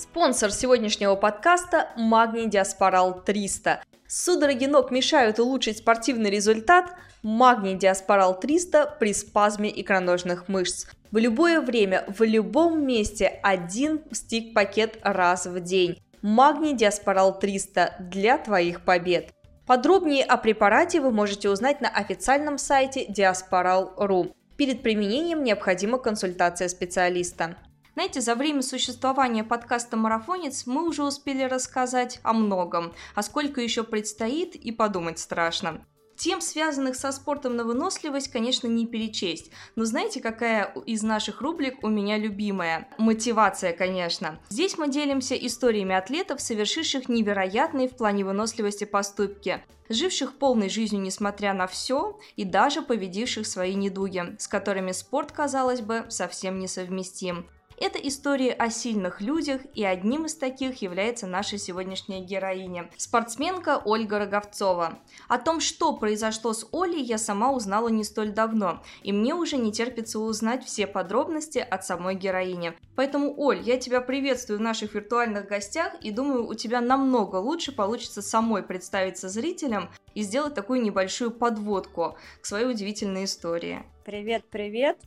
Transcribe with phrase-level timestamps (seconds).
[0.00, 3.82] Спонсор сегодняшнего подкаста– Магний Диаспорал 300.
[4.06, 6.92] Судороги ног мешают улучшить спортивный результат?
[7.24, 10.86] Магний Диаспорал 300 при спазме икроножных мышц.
[11.10, 16.00] В любое время, в любом месте один стик-пакет раз в день.
[16.22, 19.32] Магний Диаспорал 300 для твоих побед.
[19.66, 24.32] Подробнее о препарате вы можете узнать на официальном сайте diasporal.ru.
[24.56, 27.56] Перед применением необходима консультация специалиста.
[27.98, 33.82] Знаете, за время существования подкаста «Марафонец» мы уже успели рассказать о многом, а сколько еще
[33.82, 35.84] предстоит и подумать страшно.
[36.16, 39.50] Тем, связанных со спортом на выносливость, конечно, не перечесть.
[39.74, 42.88] Но знаете, какая из наших рубрик у меня любимая?
[42.98, 44.38] Мотивация, конечно.
[44.48, 51.54] Здесь мы делимся историями атлетов, совершивших невероятные в плане выносливости поступки живших полной жизнью несмотря
[51.54, 57.46] на все и даже победивших свои недуги, с которыми спорт, казалось бы, совсем несовместим.
[57.80, 64.18] Это история о сильных людях, и одним из таких является наша сегодняшняя героиня– спортсменка Ольга
[64.18, 64.98] Роговцова.
[65.28, 69.58] О том, что произошло с Олей, я сама узнала не столь давно, и мне уже
[69.58, 72.72] не терпится узнать все подробности от самой героини.
[72.96, 77.70] Поэтому, Оль, я тебя приветствую в наших виртуальных гостях и думаю, у тебя намного лучше
[77.70, 83.84] получится самой представиться зрителям и сделать такую небольшую подводку к своей удивительной истории.
[84.04, 84.98] Привет, привет.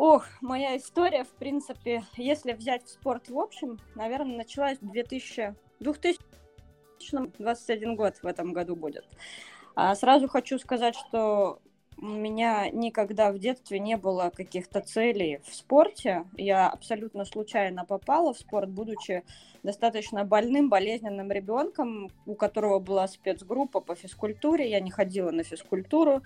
[0.00, 7.96] Ох, моя история, в принципе, если взять спорт в общем, наверное, началась в 2000, 2021
[7.96, 9.04] год в этом году будет.
[9.74, 11.60] А сразу хочу сказать, что
[11.98, 16.24] у меня никогда в детстве не было каких-то целей в спорте.
[16.38, 19.22] Я абсолютно случайно попала в спорт, будучи
[19.62, 24.70] достаточно больным, болезненным ребенком, у которого была спецгруппа по физкультуре.
[24.70, 26.22] Я не ходила на физкультуру.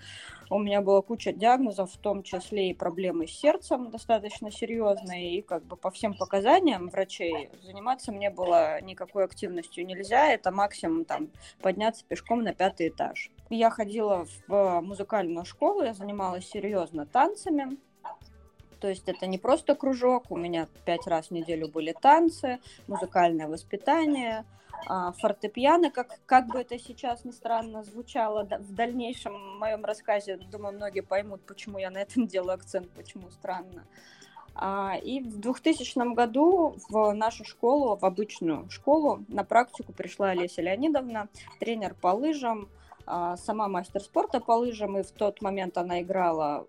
[0.49, 5.37] У меня была куча диагнозов, в том числе и проблемы с сердцем достаточно серьезные.
[5.37, 10.31] И как бы по всем показаниям врачей заниматься мне было никакой активностью нельзя.
[10.31, 11.29] Это максимум там
[11.61, 13.31] подняться пешком на пятый этаж.
[13.49, 17.77] Я ходила в музыкальную школу, я занималась серьезно танцами.
[18.79, 23.47] То есть это не просто кружок, у меня пять раз в неделю были танцы, музыкальное
[23.47, 24.45] воспитание,
[24.87, 30.75] а, фортепиано, как, как бы это сейчас ни странно звучало в дальнейшем моем рассказе, думаю,
[30.75, 33.85] многие поймут, почему я на этом делаю акцент, почему странно.
[34.53, 40.61] А, и в 2000 году в нашу школу, в обычную школу, на практику пришла Олеся
[40.61, 41.27] Леонидовна,
[41.59, 42.69] тренер по лыжам,
[43.05, 46.65] а, сама мастер спорта по лыжам, и в тот момент она играла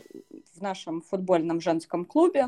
[0.56, 2.46] в нашем футбольном женском клубе.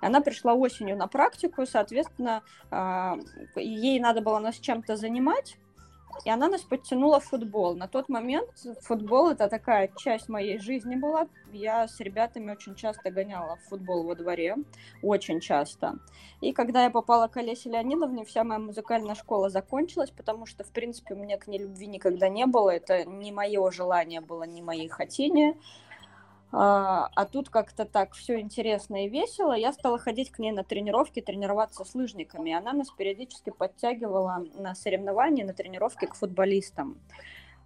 [0.00, 3.18] Она пришла осенью на практику, соответственно, а,
[3.56, 5.56] ей надо было нас чем-то занимать,
[6.24, 7.74] и она нас подтянула в футбол.
[7.76, 8.50] На тот момент
[8.82, 11.28] футбол это такая часть моей жизни была.
[11.52, 14.56] Я с ребятами очень часто гоняла в футбол во дворе,
[15.02, 15.98] очень часто.
[16.40, 20.70] И когда я попала к Олесе Леонидовне, вся моя музыкальная школа закончилась, потому что, в
[20.72, 22.70] принципе, у меня к ней любви никогда не было.
[22.70, 25.56] Это не мое желание было, не мои хотения.
[26.50, 29.52] А, а тут как-то так все интересно и весело.
[29.52, 32.52] Я стала ходить к ней на тренировки, тренироваться с лыжниками.
[32.52, 36.98] Она нас периодически подтягивала на соревнования, на тренировки к футболистам.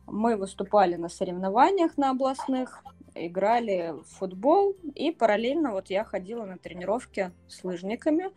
[0.07, 2.83] Мы выступали на соревнованиях на областных,
[3.15, 8.31] играли в футбол, и параллельно вот я ходила на тренировки с лыжниками.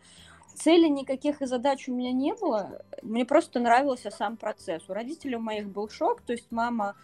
[0.54, 4.88] Целей никаких и задач у меня не было, мне просто нравился сам процесс.
[4.88, 6.94] У родителей у моих был шок, то есть мама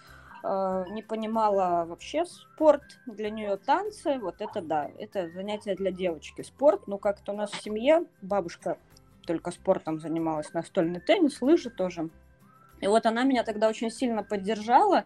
[0.43, 6.43] не понимала вообще спорт, для нее танцы, вот это да, это занятие для девочки.
[6.43, 8.79] Спорт, ну как-то у нас в семье бабушка
[9.27, 12.11] только спортом занималась, настольный теннис, лыжи тоже.
[12.81, 15.05] И вот она меня тогда очень сильно поддержала,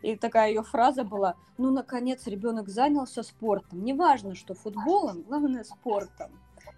[0.00, 3.84] и такая ее фраза была, ну, наконец, ребенок занялся спортом.
[3.84, 6.30] Неважно, что футболом, главное спортом.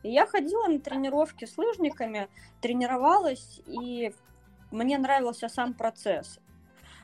[0.03, 2.29] И я ходила на тренировки с лыжниками,
[2.63, 4.15] тренировалась, и
[4.71, 6.41] мне нравился сам процесс.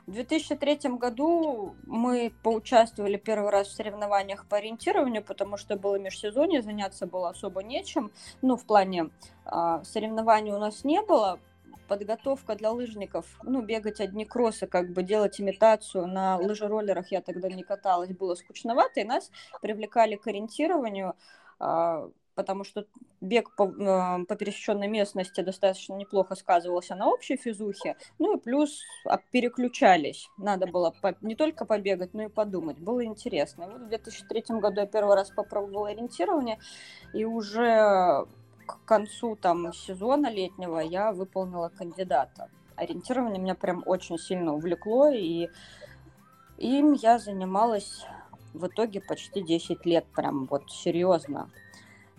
[0.07, 6.61] В 2003 году мы поучаствовали первый раз в соревнованиях по ориентированию, потому что было межсезонье,
[6.61, 8.13] заняться было особо нечем.
[8.43, 9.11] Ну, в плане
[9.47, 11.41] э, соревнований у нас не было,
[11.89, 17.49] подготовка для лыжников, ну, бегать одни кроссы, как бы делать имитацию на лыжероллерах я тогда
[17.49, 19.31] не каталась, было скучновато, и нас
[19.63, 21.15] привлекали к ориентированию.
[22.35, 22.87] Потому что
[23.21, 28.81] бег по, э, по пересеченной местности достаточно неплохо сказывался на общей физухе, ну и плюс
[29.31, 30.29] переключались.
[30.37, 32.79] Надо было по, не только побегать, но и подумать.
[32.79, 33.65] Было интересно.
[33.65, 36.59] И вот в 2003 году я первый раз попробовала ориентирование,
[37.13, 38.27] и уже
[38.67, 42.51] к концу там сезона летнего я выполнила кандидата.
[42.77, 45.49] Ориентирование меня прям очень сильно увлекло, и
[46.59, 48.05] им я занималась
[48.53, 51.51] в итоге почти 10 лет, прям вот серьезно.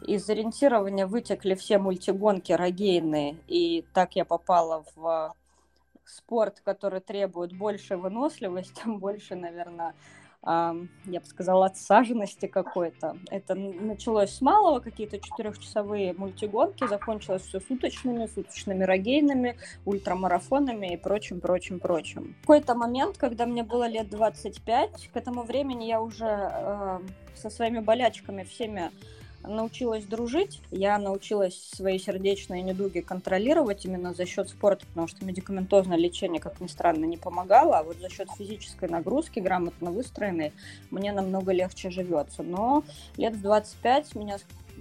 [0.07, 5.33] Из ориентирования вытекли все мультигонки рогейные, и так я попала в
[6.05, 9.95] спорт, который требует больше выносливости, больше, наверное,
[10.45, 13.17] я бы сказала, отсаженности какой-то.
[13.31, 21.41] Это началось с малого, какие-то четырехчасовые мультигонки, закончилось все суточными, суточными рогейными, ультрамарафонами и прочим,
[21.41, 22.35] прочим, прочим.
[22.37, 26.99] В какой-то момент, когда мне было лет 25, к этому времени я уже э,
[27.33, 28.91] со своими болячками всеми
[29.47, 35.97] научилась дружить, я научилась свои сердечные недуги контролировать именно за счет спорта, потому что медикаментозное
[35.97, 40.53] лечение, как ни странно, не помогало, а вот за счет физической нагрузки, грамотно выстроенной,
[40.91, 42.43] мне намного легче живется.
[42.43, 42.83] Но
[43.17, 44.37] лет в 25 меня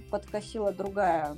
[0.09, 1.37] подкосила другая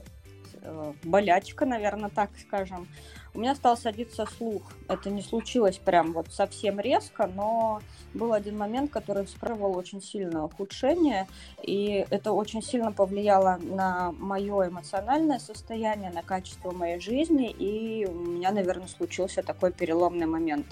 [0.61, 2.87] э, болячка, наверное, так скажем
[3.33, 4.63] у меня стал садиться слух.
[4.87, 7.81] Это не случилось прям вот совсем резко, но
[8.13, 11.27] был один момент, который спровал очень сильное ухудшение,
[11.61, 18.13] и это очень сильно повлияло на мое эмоциональное состояние, на качество моей жизни, и у
[18.13, 20.65] меня, наверное, случился такой переломный момент.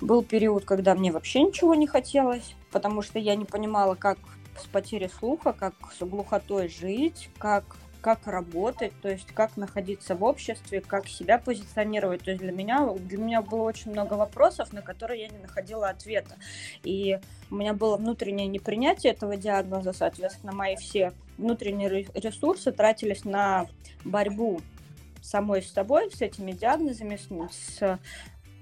[0.00, 4.18] Был период, когда мне вообще ничего не хотелось, потому что я не понимала, как
[4.60, 7.64] с потерей слуха, как с глухотой жить, как
[8.02, 12.22] как работать, то есть как находиться в обществе, как себя позиционировать.
[12.22, 15.88] То есть для меня, для меня было очень много вопросов, на которые я не находила
[15.88, 16.36] ответа.
[16.82, 17.18] И
[17.50, 23.66] у меня было внутреннее непринятие этого диагноза, соответственно, мои все внутренние ресурсы тратились на
[24.04, 24.60] борьбу
[25.22, 27.28] самой с собой, с этими диагнозами, с,
[27.78, 28.00] с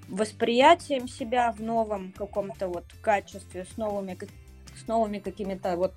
[0.08, 4.18] восприятием себя в новом каком-то вот качестве, с новыми,
[4.76, 5.94] с новыми какими-то вот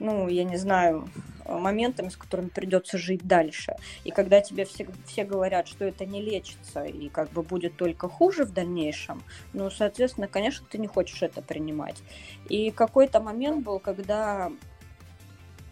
[0.00, 1.08] ну, я не знаю,
[1.46, 3.76] моментами, с которыми придется жить дальше.
[4.04, 8.08] И когда тебе все, все говорят, что это не лечится и как бы будет только
[8.08, 12.02] хуже в дальнейшем, ну, соответственно, конечно, ты не хочешь это принимать.
[12.48, 14.50] И какой-то момент был, когда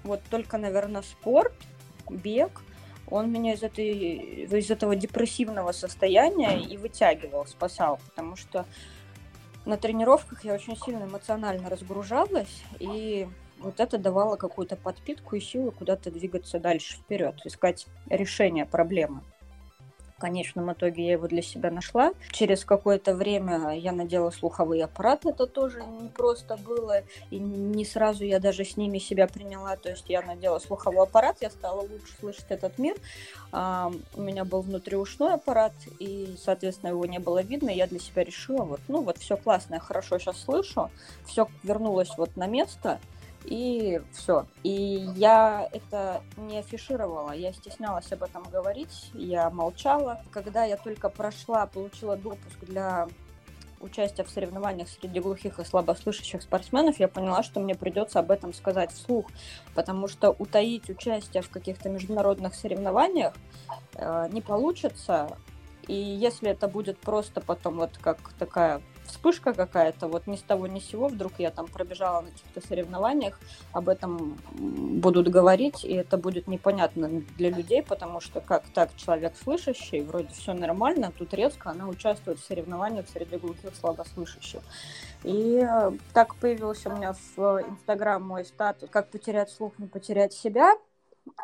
[0.04, 1.54] вот только, наверное, спорт,
[2.08, 2.62] бег,
[3.10, 8.66] он меня из, этой, из этого депрессивного состояния и вытягивал, спасал, потому что
[9.64, 13.26] на тренировках я очень сильно эмоционально разгружалась, и
[13.60, 19.22] вот это давало какую-то подпитку и силу куда-то двигаться дальше вперед, искать решение проблемы.
[20.16, 22.12] В конечном итоге я его для себя нашла.
[22.32, 28.25] Через какое-то время я надела слуховые аппараты, это тоже не просто было, и не сразу
[28.25, 29.76] я даже с ними себя приняла.
[29.76, 32.96] То есть я надела слуховой аппарат, я стала лучше слышать этот мир.
[33.52, 37.70] А, у меня был внутриушной аппарат, и, соответственно, его не было видно.
[37.70, 40.90] Я для себя решила, вот, ну вот все классно, я хорошо сейчас слышу,
[41.26, 42.99] все вернулось вот на место–
[43.48, 44.46] и все.
[44.62, 50.20] И я это не афишировала, я стеснялась об этом говорить, я молчала.
[50.30, 53.08] Когда я только прошла, получила допуск для
[53.80, 58.52] участия в соревнованиях среди глухих и слабослышащих спортсменов, я поняла, что мне придется об этом
[58.52, 59.26] сказать вслух,
[59.74, 63.34] потому что утаить участие в каких-то международных соревнованиях
[63.94, 65.38] э, не получится.
[65.86, 70.66] И если это будет просто потом вот как такая вспышка какая-то, вот ни с того
[70.66, 73.38] ни с сего, вдруг я там пробежала на каких-то соревнованиях,
[73.72, 79.34] об этом будут говорить, и это будет непонятно для людей, потому что как так человек
[79.43, 84.60] слышащий, вроде все нормально, тут резко она участвует в соревнованиях среди глухих слабослышащих.
[85.24, 90.32] И э, так появился у меня в Инстаграм мой статус «Как потерять слух, не потерять
[90.32, 90.74] себя»,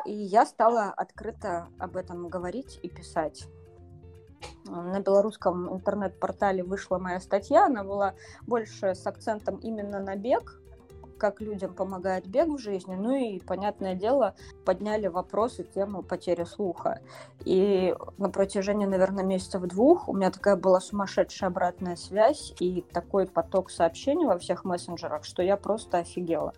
[0.05, 3.45] и я стала открыто об этом говорить и писать
[4.65, 8.15] на белорусском интернет-портале вышла моя статья, она была
[8.47, 10.59] больше с акцентом именно на бег,
[11.17, 12.95] как людям помогает бег в жизни.
[12.95, 16.99] Ну и, понятное дело, подняли вопросы, тему потери слуха.
[17.45, 23.27] И на протяжении, наверное, месяцев двух у меня такая была сумасшедшая обратная связь и такой
[23.27, 26.53] поток сообщений во всех мессенджерах, что я просто офигела.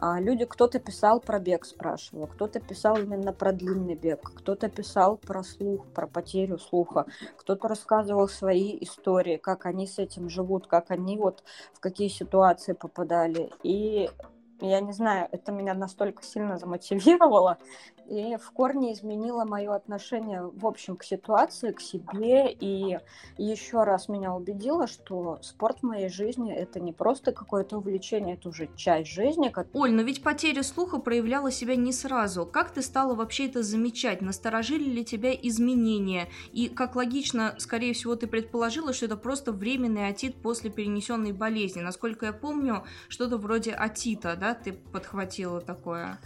[0.00, 5.16] А люди, кто-то писал про бег, спрашивал, кто-то писал именно про длинный бег, кто-то писал
[5.16, 10.92] про слух, про потерю слуха, кто-то рассказывал свои истории, как они с этим живут, как
[10.92, 13.50] они вот в какие ситуации попадали.
[13.64, 14.08] И
[14.60, 17.58] я не знаю, это меня настолько сильно замотивировало
[18.08, 22.98] и в корне изменило мое отношение, в общем, к ситуации, к себе, и
[23.36, 28.48] еще раз меня убедило, что спорт в моей жизни— это не просто какое-то увлечение, это
[28.48, 29.50] уже часть жизни.
[29.50, 29.66] Как...
[29.74, 32.46] Оль, но ведь потеря слуха проявляла себя не сразу.
[32.46, 34.22] Как ты стала вообще это замечать?
[34.22, 36.28] Насторожили ли тебя изменения?
[36.52, 41.82] И, как логично, скорее всего, ты предположила, что это просто временный отит после перенесенной болезни.
[41.82, 46.18] Насколько я помню, что-то вроде отита, да, ты подхватила такое?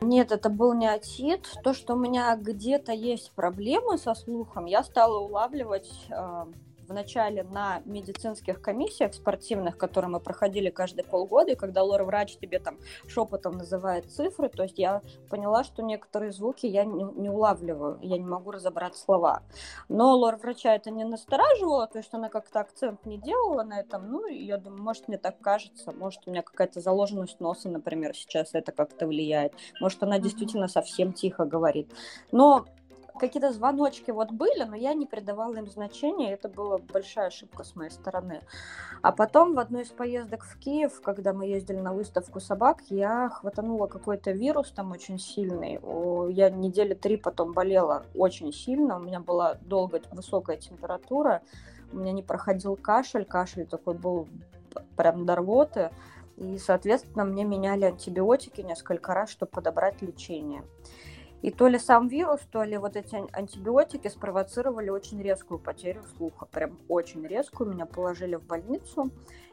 [0.00, 1.52] Нет, это был не отит.
[1.64, 6.44] То, что у меня где-то есть проблемы со слухом, я стала улавливать э,
[6.88, 12.78] вначале на медицинских комиссиях спортивных, которые мы проходили каждые полгода, и когда лор-врач тебе там
[13.06, 18.16] шепотом называет цифры, то есть я поняла, что некоторые звуки я не, не улавливаю, я
[18.16, 19.42] не могу разобрать слова.
[19.88, 24.26] Но лор-врача это не настораживало, то есть она как-то акцент не делала на этом, ну,
[24.26, 28.72] я думаю, может, мне так кажется, может, у меня какая-то заложенность носа, например, сейчас это
[28.72, 31.92] как-то влияет, может, она действительно совсем тихо говорит.
[32.32, 32.64] Но
[33.18, 37.76] какие-то звоночки вот были, но я не придавала им значения, это была большая ошибка с
[37.76, 38.42] моей стороны.
[39.02, 43.28] А потом в одной из поездок в Киев, когда мы ездили на выставку собак, я
[43.28, 45.80] хватанула какой-то вирус там очень сильный.
[46.32, 51.42] Я недели три потом болела очень сильно, у меня была долго высокая температура,
[51.92, 54.28] у меня не проходил кашель, кашель такой был
[54.96, 55.90] прям до рвоты,
[56.36, 60.62] и, соответственно, мне меняли антибиотики несколько раз, чтобы подобрать лечение.
[61.42, 66.46] И то ли сам вирус, то ли вот эти антибиотики спровоцировали очень резкую потерю слуха.
[66.46, 67.70] Прям очень резкую.
[67.70, 69.10] Меня положили в больницу.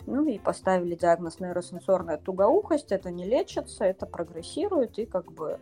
[0.07, 2.91] Ну и поставили диагноз нейросенсорная тугоухость.
[2.91, 5.59] Это не лечится, это прогрессирует и как бы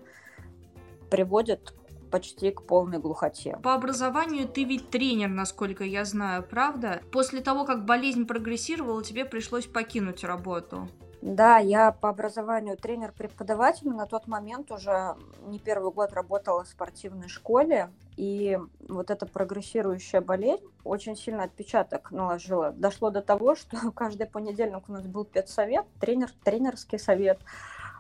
[1.10, 1.74] приводит
[2.10, 3.58] почти к полной глухоте.
[3.64, 7.02] По образованию ты ведь тренер, насколько я знаю, правда?
[7.12, 10.88] После того, как болезнь прогрессировала, тебе пришлось покинуть работу.
[11.24, 13.90] Да, я по образованию тренер-преподаватель.
[13.90, 15.16] На тот момент уже
[15.46, 17.92] не первый год работала в спортивной школе.
[18.18, 22.74] И вот эта прогрессирующая болезнь очень сильно отпечаток наложила.
[22.74, 27.40] Дошло до того, что каждый понедельник у нас был педсовет, тренер, тренерский совет.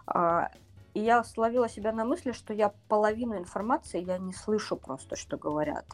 [0.06, 0.50] А,
[0.94, 5.38] и я словила себя на мысли, что я половину информации я не слышу просто, что
[5.38, 5.86] говорят.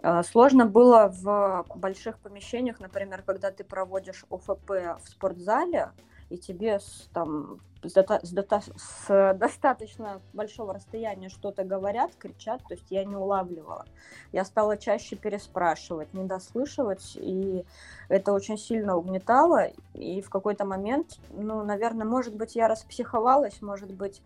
[0.00, 5.90] А, сложно было в больших помещениях, например, когда ты проводишь ОФП в спортзале,
[6.30, 12.62] и тебе с, там, с, дота, с, дота, с достаточно большого расстояния что-то говорят, кричат,
[12.66, 13.84] то есть я не улавливала.
[14.32, 17.64] Я стала чаще переспрашивать, недослышивать, и
[18.08, 23.92] это очень сильно угнетало, и в какой-то момент, ну, наверное, может быть, я распсиховалась, может
[23.92, 24.22] быть,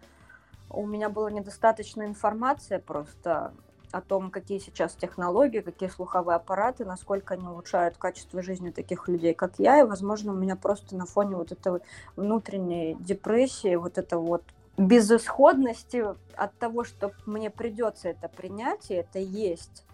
[0.70, 3.52] у меня было недостаточно информации просто
[3.92, 9.34] о том, какие сейчас технологии, какие слуховые аппараты, насколько они улучшают качество жизни таких людей,
[9.34, 11.80] как я, и, возможно, у меня просто на фоне вот этой
[12.16, 14.42] внутренней депрессии, вот это вот
[14.76, 16.04] безысходности
[16.36, 19.84] от того, что мне придется это принять, и это есть,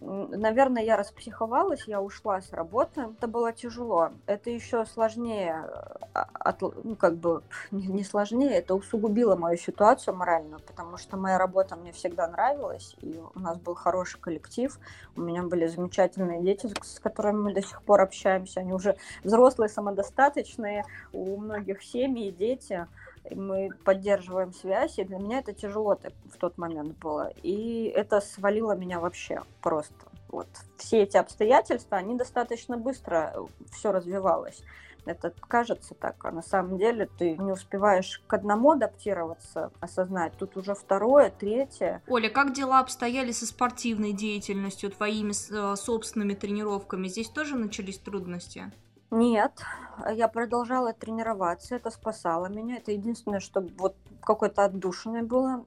[0.00, 3.02] Наверное, я распсиховалась, я ушла с работы.
[3.18, 4.10] Это было тяжело.
[4.26, 5.66] Это еще сложнее,
[6.14, 11.16] а, от, ну, как бы не, не сложнее, это усугубило мою ситуацию моральную, потому что
[11.16, 14.78] моя работа мне всегда нравилась, и у нас был хороший коллектив,
[15.16, 19.68] у меня были замечательные дети, с которыми мы до сих пор общаемся, они уже взрослые,
[19.68, 22.86] самодостаточные, у многих семьи, дети
[23.30, 25.98] мы поддерживаем связь, и для меня это тяжело
[26.32, 27.32] в тот момент было.
[27.42, 29.94] И это свалило меня вообще просто.
[30.28, 34.62] Вот все эти обстоятельства, они достаточно быстро э, все развивалось.
[35.06, 40.32] Это кажется так, а на самом деле ты не успеваешь к одному адаптироваться, осознать.
[40.38, 42.02] Тут уже второе, третье.
[42.08, 47.08] Оля, как дела обстояли со спортивной деятельностью, твоими э, собственными тренировками?
[47.08, 48.72] Здесь тоже начались трудности?
[49.14, 49.62] Нет,
[50.10, 52.78] я продолжала тренироваться, это спасало меня.
[52.78, 55.64] Это единственное, что вот какой-то отдушиной было.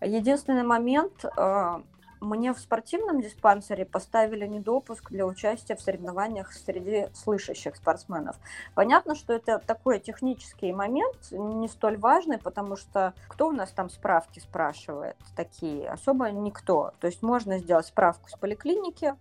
[0.00, 1.82] Единственный момент, а,
[2.20, 8.36] мне в спортивном диспансере поставили недопуск для участия в соревнованиях среди слышащих спортсменов.
[8.74, 13.88] Понятно, что это такой технический момент, не столь важный, потому что кто у нас там
[13.88, 15.88] справки спрашивает такие?
[15.88, 16.92] Особо никто.
[16.98, 19.14] То есть можно сделать справку с поликлиники,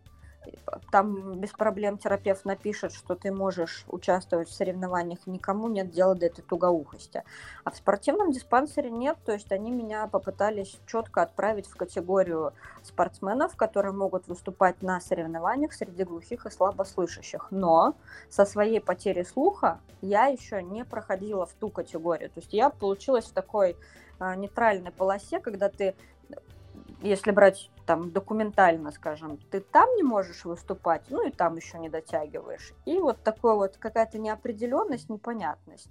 [0.91, 6.27] там без проблем терапевт напишет, что ты можешь участвовать в соревнованиях, никому нет дела до
[6.27, 7.23] этой тугоухости.
[7.63, 13.55] А в спортивном диспансере нет, то есть они меня попытались четко отправить в категорию спортсменов,
[13.55, 17.47] которые могут выступать на соревнованиях среди глухих и слабослышащих.
[17.51, 17.95] Но
[18.29, 22.29] со своей потерей слуха я еще не проходила в ту категорию.
[22.29, 23.77] То есть я получилась в такой
[24.19, 25.95] а, нейтральной полосе, когда ты
[27.03, 31.89] если брать там документально, скажем, ты там не можешь выступать, ну и там еще не
[31.89, 32.73] дотягиваешь.
[32.85, 35.89] И вот такой вот какая-то неопределенность, непонятность.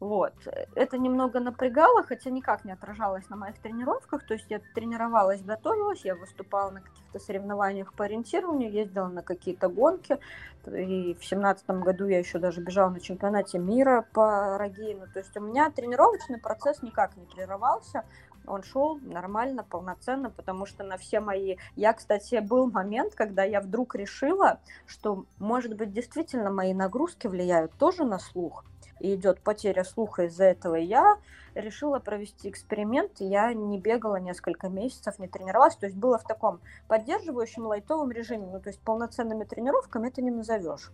[0.00, 0.32] Вот.
[0.74, 4.26] Это немного напрягало, хотя никак не отражалось на моих тренировках.
[4.26, 9.68] То есть я тренировалась, готовилась, я выступала на каких-то соревнованиях по ориентированию, ездила на какие-то
[9.68, 10.18] гонки.
[10.66, 15.06] И в семнадцатом году я еще даже бежала на чемпионате мира по рогейну.
[15.12, 18.06] То есть у меня тренировочный процесс никак не прерывался.
[18.50, 21.56] Он шел нормально, полноценно, потому что на все мои...
[21.76, 27.72] Я, кстати, был момент, когда я вдруг решила, что, может быть, действительно мои нагрузки влияют
[27.78, 28.64] тоже на слух
[28.98, 31.18] и идет потеря слуха из-за этого, я
[31.54, 33.12] решила провести эксперимент.
[33.20, 38.46] Я не бегала несколько месяцев, не тренировалась, то есть было в таком поддерживающем лайтовом режиме,
[38.46, 40.90] ну то есть полноценными тренировками это не назовешь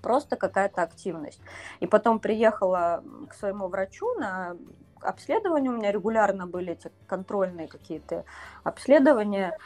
[0.00, 1.40] просто какая-то активность.
[1.80, 4.56] И потом приехала к своему врачу на
[5.02, 8.24] обследование, у меня регулярно были эти контрольные какие-то
[8.64, 9.56] обследования,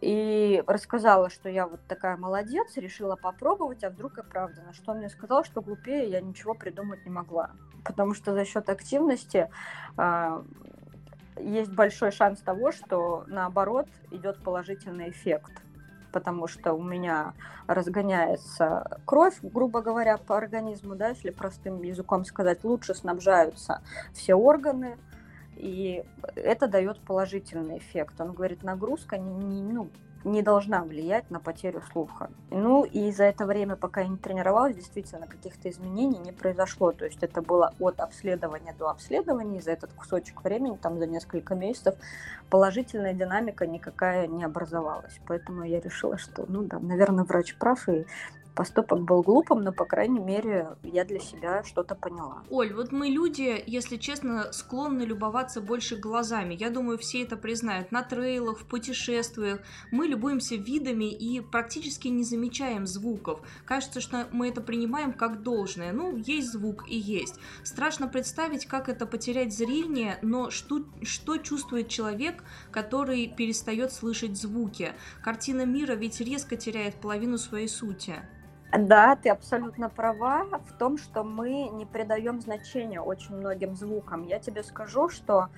[0.00, 4.62] и рассказала, что я вот такая молодец, решила попробовать, а вдруг и правда.
[4.62, 7.50] На что он мне сказал, что глупее я ничего придумать не могла.
[7.84, 9.50] Потому что за счет активности
[9.96, 10.42] э,
[11.38, 15.52] есть большой шанс того, что наоборот идет положительный эффект.
[16.12, 17.34] Потому что у меня
[17.66, 24.96] разгоняется кровь, грубо говоря, по организму, да, если простым языком сказать, лучше снабжаются все органы,
[25.56, 28.20] и это дает положительный эффект.
[28.20, 29.90] Он говорит, нагрузка не, не, ну,
[30.24, 32.30] не должна влиять на потерю слуха.
[32.50, 36.92] Ну и за это время, пока я не тренировалась, действительно каких-то изменений не произошло.
[36.92, 41.06] То есть это было от обследования до обследования, и за этот кусочек времени, там за
[41.06, 41.94] несколько месяцев,
[42.50, 45.18] положительная динамика никакая не образовалась.
[45.26, 48.06] Поэтому я решила, что, ну да, наверное, врач прав, и
[48.60, 52.42] поступок был глупым, но, по крайней мере, я для себя что-то поняла.
[52.50, 56.58] Оль, вот мы люди, если честно, склонны любоваться больше глазами.
[56.60, 57.90] Я думаю, все это признают.
[57.90, 63.40] На трейлах, в путешествиях мы любуемся видами и практически не замечаем звуков.
[63.64, 65.94] Кажется, что мы это принимаем как должное.
[65.94, 67.36] Ну, есть звук и есть.
[67.62, 74.92] Страшно представить, как это потерять зрение, но что, что чувствует человек, который перестает слышать звуки?
[75.22, 78.16] Картина мира ведь резко теряет половину своей сути.
[78.72, 84.22] Да, ты абсолютно права в том, что мы не придаем значения очень многим звукам.
[84.22, 85.48] Я тебе скажу, что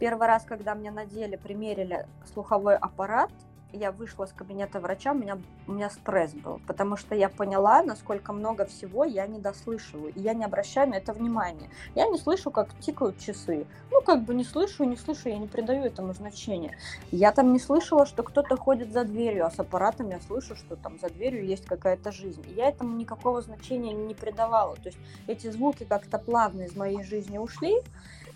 [0.00, 3.30] первый раз, когда мне надели, примерили слуховой аппарат,
[3.72, 7.82] я вышла с кабинета врача, у меня, у меня стресс был, потому что я поняла,
[7.82, 11.68] насколько много всего я не дослышиваю, и я не обращаю на это внимания.
[11.94, 13.66] Я не слышу, как тикают часы.
[13.90, 16.76] Ну, как бы не слышу, не слышу, я не придаю этому значения.
[17.10, 20.76] Я там не слышала, что кто-то ходит за дверью, а с аппаратом я слышу, что
[20.76, 22.44] там за дверью есть какая-то жизнь.
[22.56, 24.76] Я этому никакого значения не придавала.
[24.76, 27.82] То есть эти звуки как-то плавно из моей жизни ушли,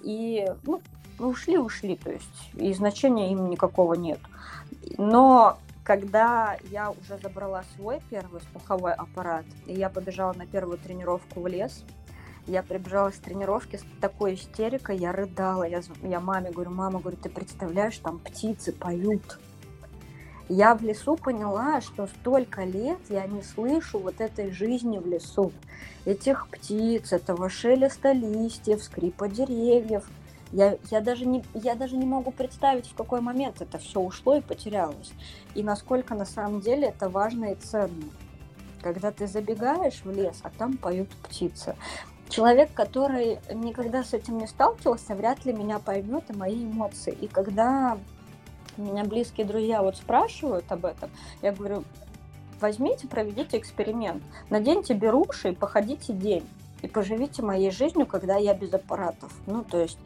[0.02, 0.82] и, ну,
[1.18, 4.18] ушли-ушли, то есть и значения им никакого нет.
[4.98, 11.40] Но когда я уже забрала свой первый слуховой аппарат, и я побежала на первую тренировку
[11.40, 11.84] в лес,
[12.46, 15.64] я прибежала с тренировки с такой истерикой, я рыдала.
[15.64, 19.38] Я, я маме говорю, мама, говорю, ты представляешь, там птицы поют.
[20.48, 25.52] Я в лесу поняла, что столько лет я не слышу вот этой жизни в лесу.
[26.04, 30.04] Этих птиц, этого шелеста листьев, скрипа деревьев–
[30.52, 34.36] я, я, даже не, я даже не могу представить, в какой момент это все ушло
[34.36, 35.12] и потерялось.
[35.54, 38.04] И насколько на самом деле это важно и ценно.
[38.82, 41.74] Когда ты забегаешь в лес, а там поют птицы.
[42.28, 47.12] Человек, который никогда с этим не сталкивался, вряд ли меня поймет и мои эмоции.
[47.20, 47.98] И когда
[48.76, 51.10] меня близкие друзья вот спрашивают об этом,
[51.40, 51.84] я говорю,
[52.60, 56.48] возьмите, проведите эксперимент, наденьте беруши и походите день
[56.82, 59.32] и поживите моей жизнью, когда я без аппаратов.
[59.46, 59.98] Ну, то есть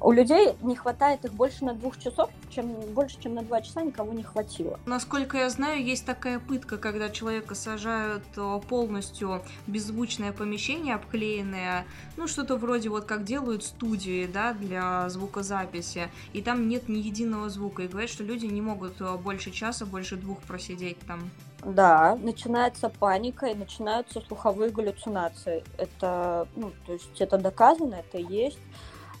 [0.00, 3.82] у людей не хватает их больше на двух часов, чем больше, чем на два часа
[3.82, 4.78] никого не хватило.
[4.86, 8.24] Насколько я знаю, есть такая пытка, когда человека сажают
[8.68, 16.42] полностью беззвучное помещение, обклеенное, ну, что-то вроде вот как делают студии, да, для звукозаписи, и
[16.42, 20.40] там нет ни единого звука, и говорят, что люди не могут больше часа, больше двух
[20.40, 21.30] просидеть там.
[21.64, 25.62] Да, начинается паника и начинаются слуховые галлюцинации.
[25.76, 28.58] Это, ну, то есть это доказано, это есть.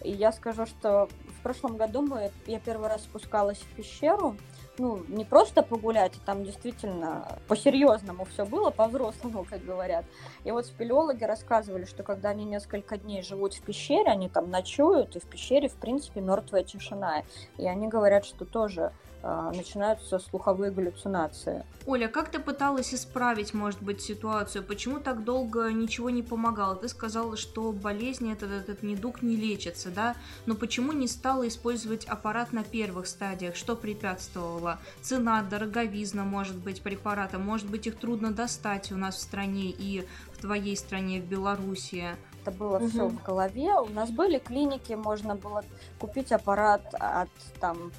[0.02, 1.08] И я скажу, что
[1.38, 4.36] в прошлом году мы, я первый раз спускалась в пещеру,
[4.78, 10.04] ну, не просто погулять, а там действительно по-серьезному все было, по-взрослому, как говорят.
[10.44, 15.16] И вот спелеологи рассказывали, что когда они несколько дней живут в пещере, они там ночуют,
[15.16, 17.24] и в пещере, в принципе, мертвая тишина.
[17.58, 21.64] И они говорят, что тоже начинаются слуховые галлюцинации.
[21.86, 24.64] Оля, как ты пыталась исправить, может быть, ситуацию?
[24.64, 26.76] Почему так долго ничего не помогало?
[26.76, 30.14] Ты сказала, что болезнь этот, этот недуг не лечится, да?
[30.46, 33.56] Но почему не стала использовать аппарат на первых стадиях?
[33.56, 34.78] Что препятствовало?
[35.02, 37.38] Цена, дороговизна, может быть, препарата?
[37.38, 42.16] Может быть, их трудно достать у нас в стране и в твоей стране, в Белоруссии?
[42.42, 42.88] это было угу.
[42.88, 43.74] все в голове.
[43.74, 45.64] У нас были клиники, можно было
[45.98, 47.28] купить аппарат от
[47.60, 47.92] там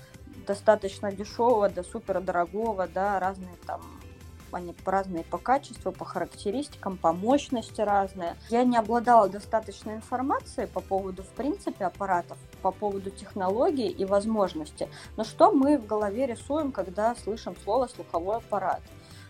[0.45, 3.82] достаточно дешевого до супер дорогого, да, разные там
[4.54, 8.36] они разные по качеству, по характеристикам, по мощности разные.
[8.49, 14.88] Я не обладала достаточной информацией по поводу, в принципе, аппаратов, по поводу технологий и возможностей.
[15.17, 18.82] Но что мы в голове рисуем, когда слышим слово «слуховой аппарат»?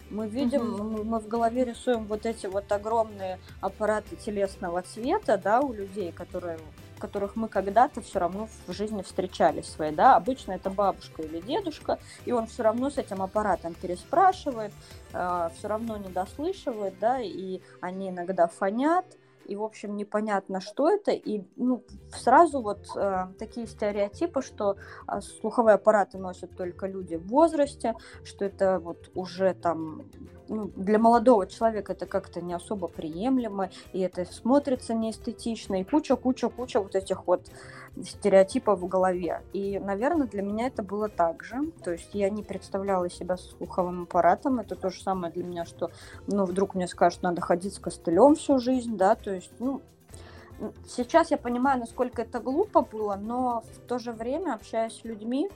[0.09, 1.03] Мы видим, угу.
[1.03, 6.59] мы в голове рисуем вот эти вот огромные аппараты телесного цвета, да, у людей, которые
[7.01, 11.99] которых мы когда-то все равно в жизни встречались свои, да, обычно это бабушка или дедушка,
[12.25, 14.71] и он все равно с этим аппаратом переспрашивает,
[15.13, 19.05] э, все равно не дослышивает, да, и они иногда фонят,
[19.45, 24.77] и, в общем, непонятно, что это, и ну, сразу вот э, такие стереотипы, что
[25.07, 30.03] э, слуховые аппараты носят только люди в возрасте, что это вот уже там
[30.47, 36.81] ну, для молодого человека это как-то не особо приемлемо, и это смотрится неэстетично, и куча-куча-куча
[36.81, 37.47] вот этих вот
[38.03, 39.41] стереотипов в голове.
[39.53, 41.71] И, наверное, для меня это было так же.
[41.83, 44.59] То есть я не представляла себя с слуховым аппаратом.
[44.59, 45.91] Это то же самое для меня, что,
[46.27, 49.81] ну, вдруг мне скажут, надо ходить с костылем всю жизнь, да, то есть, ну,
[50.87, 55.49] Сейчас я понимаю, насколько это глупо было, но в то же время, общаясь с людьми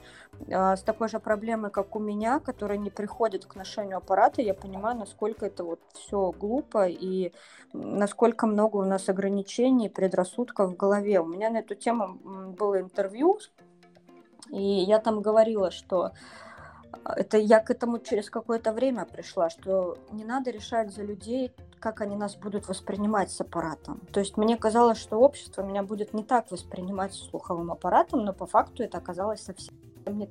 [0.48, 4.54] э, с такой же проблемой, как у меня, которые не приходят к ношению аппарата, я
[4.54, 7.32] понимаю, насколько это вот все глупо и
[7.72, 11.20] насколько много у нас ограничений, предрассудков в голове.
[11.20, 12.18] У меня на эту тему
[12.58, 13.38] было интервью,
[14.50, 16.12] и я там говорила, что
[17.04, 22.00] это я к этому через какое-то время пришла, что не надо решать за людей, как
[22.00, 24.00] они нас будут воспринимать с аппаратом.
[24.12, 28.32] То есть мне казалось, что общество меня будет не так воспринимать с слуховым аппаратом, но
[28.32, 29.74] по факту это оказалось совсем
[30.06, 30.30] не...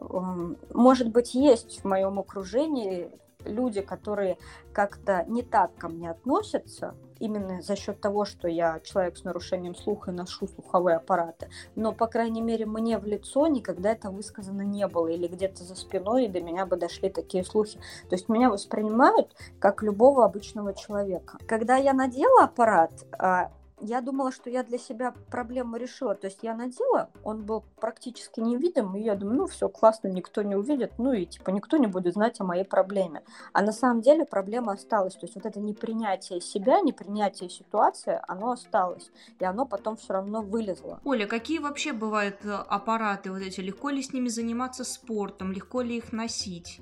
[0.00, 3.10] Эм, может быть, есть в моем окружении
[3.44, 4.38] люди, которые
[4.72, 9.74] как-то не так ко мне относятся, именно за счет того, что я человек с нарушением
[9.74, 11.48] слуха и ношу слуховые аппараты.
[11.74, 15.08] Но, по крайней мере, мне в лицо никогда это высказано не было.
[15.08, 17.78] Или где-то за спиной и до меня бы дошли такие слухи.
[18.08, 21.38] То есть меня воспринимают как любого обычного человека.
[21.46, 26.14] Когда я надела аппарат, а, я думала, что я для себя проблему решила.
[26.14, 30.42] То есть я надела, он был практически невидим, и я думаю, ну все, классно, никто
[30.42, 33.22] не увидит, ну и типа никто не будет знать о моей проблеме.
[33.52, 35.14] А на самом деле проблема осталась.
[35.14, 39.10] То есть вот это непринятие себя, непринятие ситуации, оно осталось.
[39.38, 41.00] И оно потом все равно вылезло.
[41.04, 43.60] Оля, какие вообще бывают э, аппараты вот эти?
[43.60, 45.52] Легко ли с ними заниматься спортом?
[45.52, 46.80] Легко ли их носить?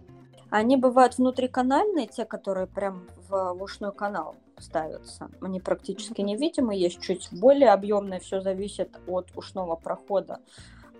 [0.50, 5.28] Они бывают внутриканальные, те, которые прям в, в ушной канал ставятся.
[5.40, 10.40] Они практически невидимы, есть чуть более объемные, все зависит от ушного прохода.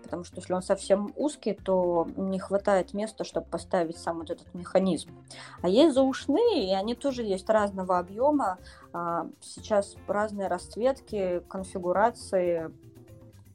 [0.03, 4.55] Потому что если он совсем узкий, то не хватает места, чтобы поставить сам вот этот
[4.55, 5.11] механизм.
[5.63, 8.59] А есть заушные, и они тоже есть разного объема.
[8.93, 12.71] А, сейчас разные расцветки, конфигурации,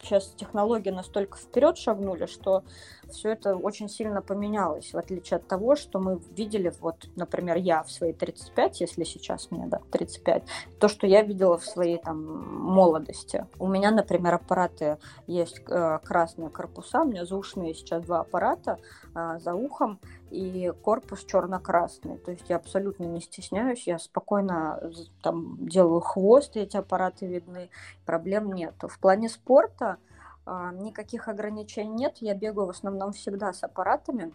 [0.01, 2.63] сейчас технологии настолько вперед шагнули, что
[3.09, 7.83] все это очень сильно поменялось, в отличие от того, что мы видели, вот, например, я
[7.83, 10.43] в свои 35, если сейчас мне, да, 35,
[10.79, 12.23] то, что я видела в своей там
[12.71, 13.45] молодости.
[13.59, 18.79] У меня, например, аппараты есть э, красные корпуса, у меня заушные сейчас два аппарата
[19.13, 19.99] э, за ухом,
[20.31, 22.17] и корпус черно-красный.
[22.17, 24.81] То есть я абсолютно не стесняюсь, я спокойно
[25.21, 27.69] там делаю хвост, эти аппараты видны,
[28.05, 28.75] проблем нет.
[28.81, 29.97] В плане спорта
[30.45, 32.17] а, никаких ограничений нет.
[32.17, 34.33] Я бегаю в основном всегда с аппаратами,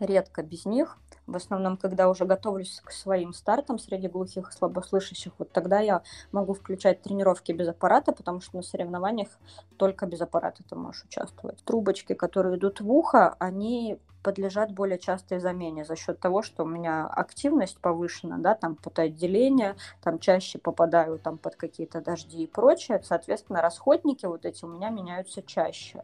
[0.00, 0.98] редко без них.
[1.26, 6.02] В основном, когда уже готовлюсь к своим стартам среди глухих и слабослышащих, вот тогда я
[6.32, 9.28] могу включать тренировки без аппарата, потому что на соревнованиях
[9.76, 11.62] только без аппарата ты можешь участвовать.
[11.64, 16.66] Трубочки, которые идут в ухо, они подлежат более частой замене за счет того, что у
[16.66, 23.00] меня активность повышена, да, там потоотделение, там чаще попадаю там под какие-то дожди и прочее,
[23.04, 26.02] соответственно, расходники вот эти у меня меняются чаще.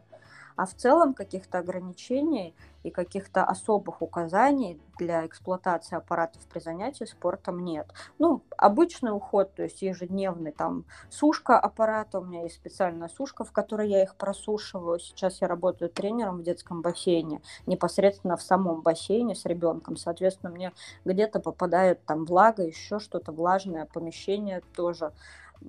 [0.55, 7.63] А в целом каких-то ограничений и каких-то особых указаний для эксплуатации аппаратов при занятии спортом
[7.65, 7.91] нет.
[8.19, 13.51] Ну, обычный уход, то есть ежедневный, там, сушка аппарата, у меня есть специальная сушка, в
[13.51, 14.99] которой я их просушиваю.
[14.99, 19.97] Сейчас я работаю тренером в детском бассейне, непосредственно в самом бассейне с ребенком.
[19.97, 20.71] Соответственно, мне
[21.03, 25.11] где-то попадает там влага, еще что-то влажное, помещение тоже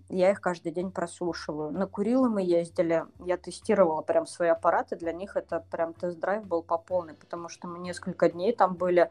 [0.09, 1.71] я их каждый день прослушиваю.
[1.71, 6.63] На Курилы мы ездили, я тестировала прям свои аппараты, для них это прям тест-драйв был
[6.63, 9.11] по полной, потому что мы несколько дней там были,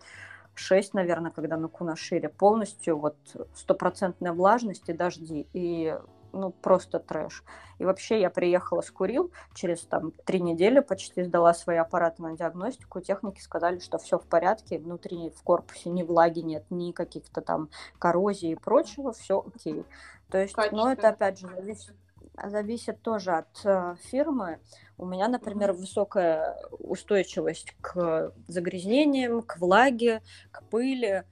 [0.55, 3.17] шесть, наверное, когда на Кунашире, полностью вот
[3.53, 5.47] стопроцентная влажность и дожди.
[5.53, 5.97] И
[6.35, 7.43] ну, просто трэш.
[7.79, 12.35] И вообще я приехала с Курил, через там три недели почти сдала свои аппараты на
[12.35, 17.41] диагностику, техники сказали, что все в порядке, внутри в корпусе ни влаги нет, ни каких-то
[17.41, 17.69] там
[17.99, 19.85] коррозий и прочего, все окей.
[20.29, 20.77] То есть, Качество.
[20.77, 21.95] ну, это опять же зависит
[22.43, 24.59] зависит тоже от э, фирмы.
[24.97, 30.21] У меня, например, высокая устойчивость к загрязнениям, к влаге,
[30.51, 31.23] к пыли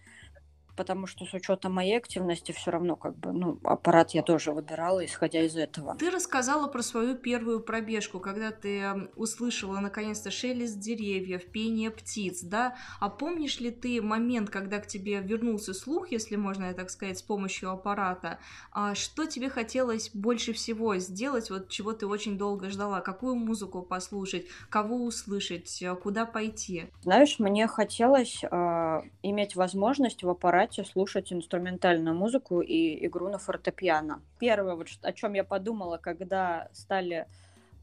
[0.75, 5.05] потому что с учетом моей активности все равно как бы, ну, аппарат я тоже выбирала,
[5.05, 5.95] исходя из этого.
[5.95, 12.75] Ты рассказала про свою первую пробежку, когда ты услышала наконец-то шелест деревьев, пение птиц, да?
[12.99, 17.21] А помнишь ли ты момент, когда к тебе вернулся слух, если можно так сказать, с
[17.21, 18.39] помощью аппарата?
[18.71, 23.01] А что тебе хотелось больше всего сделать, вот чего ты очень долго ждала?
[23.01, 26.85] Какую музыку послушать, кого услышать, куда пойти?
[27.01, 33.37] Знаешь, мне хотелось э, иметь возможность в аппарате аппарате слушать инструментальную музыку и игру на
[33.37, 34.21] фортепиано.
[34.39, 37.27] Первое, вот, о чем я подумала, когда стали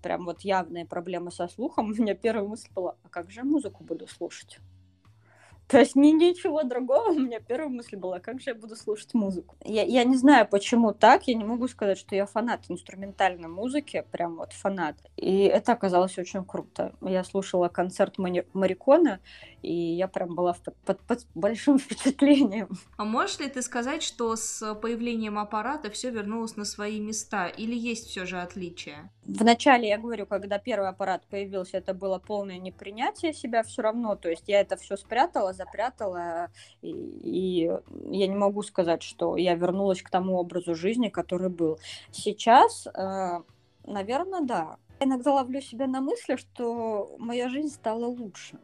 [0.03, 3.85] прям вот явные проблемы со слухом, у меня первая мысль была, а как же музыку
[3.85, 4.59] буду слушать?
[5.71, 7.11] То есть ни, ничего другого.
[7.11, 9.57] У меня первая мысль была, как же я буду слушать музыку.
[9.65, 11.29] Я, я не знаю, почему так.
[11.29, 14.05] Я не могу сказать, что я фанат инструментальной музыки.
[14.11, 14.97] Прям вот фанат.
[15.17, 16.93] И это оказалось очень круто.
[17.01, 19.21] Я слушала концерт Марикона,
[19.63, 22.69] и я прям была под, под, под большим впечатлением.
[22.97, 27.77] А можешь ли ты сказать, что с появлением аппарата все вернулось на свои места, или
[27.77, 29.11] есть все же отличия?
[29.33, 34.29] Вначале, я говорю, когда первый аппарат появился, это было полное непринятие себя все равно, то
[34.29, 36.49] есть я это все спрятала, запрятала,
[36.83, 37.71] и, и
[38.11, 41.79] я не могу сказать, что я вернулась к тому образу жизни, который был.
[42.11, 43.41] Сейчас, э,
[43.87, 44.79] наверное, да.
[44.99, 48.59] Иногда ловлю себя на мысли, что моя жизнь стала лучше.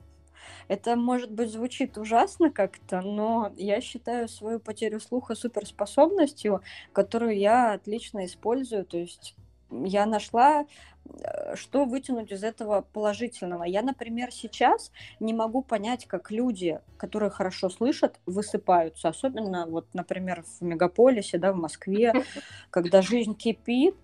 [0.66, 6.60] Это, может быть, звучит ужасно как-то, но я считаю свою потерю слуха суперспособностью,
[6.92, 8.84] которую я отлично использую.
[8.84, 9.36] То есть
[9.70, 10.66] я нашла,
[11.04, 13.64] э, что вытянуть из этого положительного.
[13.64, 19.08] Я, например, сейчас не могу понять, как люди, которые хорошо слышат, высыпаются.
[19.08, 22.12] Особенно, вот, например, в мегаполисе, да, в Москве,
[22.70, 23.96] когда жизнь кипит,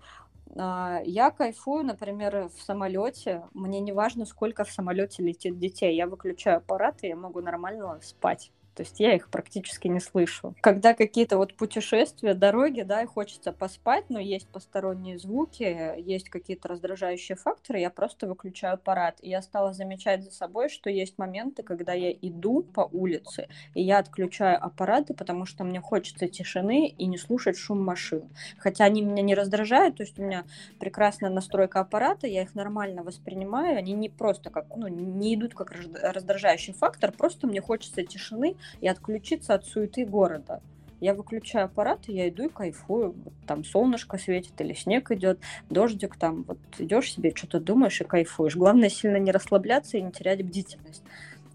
[0.55, 3.43] а, я кайфую, например, в самолете.
[3.53, 5.95] Мне не важно, сколько в самолете летит детей.
[5.95, 8.51] Я выключаю аппарат, и я могу нормально спать.
[8.75, 10.55] То есть я их практически не слышу.
[10.61, 16.67] Когда какие-то вот путешествия, дороги, да, и хочется поспать, но есть посторонние звуки, есть какие-то
[16.67, 19.17] раздражающие факторы, я просто выключаю аппарат.
[19.21, 23.81] И я стала замечать за собой, что есть моменты, когда я иду по улице, и
[23.81, 28.29] я отключаю аппараты, потому что мне хочется тишины и не слушать шум машин.
[28.57, 30.45] Хотя они меня не раздражают, то есть у меня
[30.79, 35.71] прекрасная настройка аппарата, я их нормально воспринимаю, они не просто как, ну, не идут как
[35.71, 40.61] раздражающий фактор, просто мне хочется тишины, и отключиться от суеты города.
[40.99, 43.13] Я выключаю аппарат, и я иду и кайфую.
[43.45, 45.37] Там солнышко светит или снег идет,
[45.69, 46.43] дождик там.
[46.43, 48.55] Вот идешь себе, что-то думаешь и кайфуешь.
[48.55, 51.03] Главное сильно не расслабляться и не терять бдительность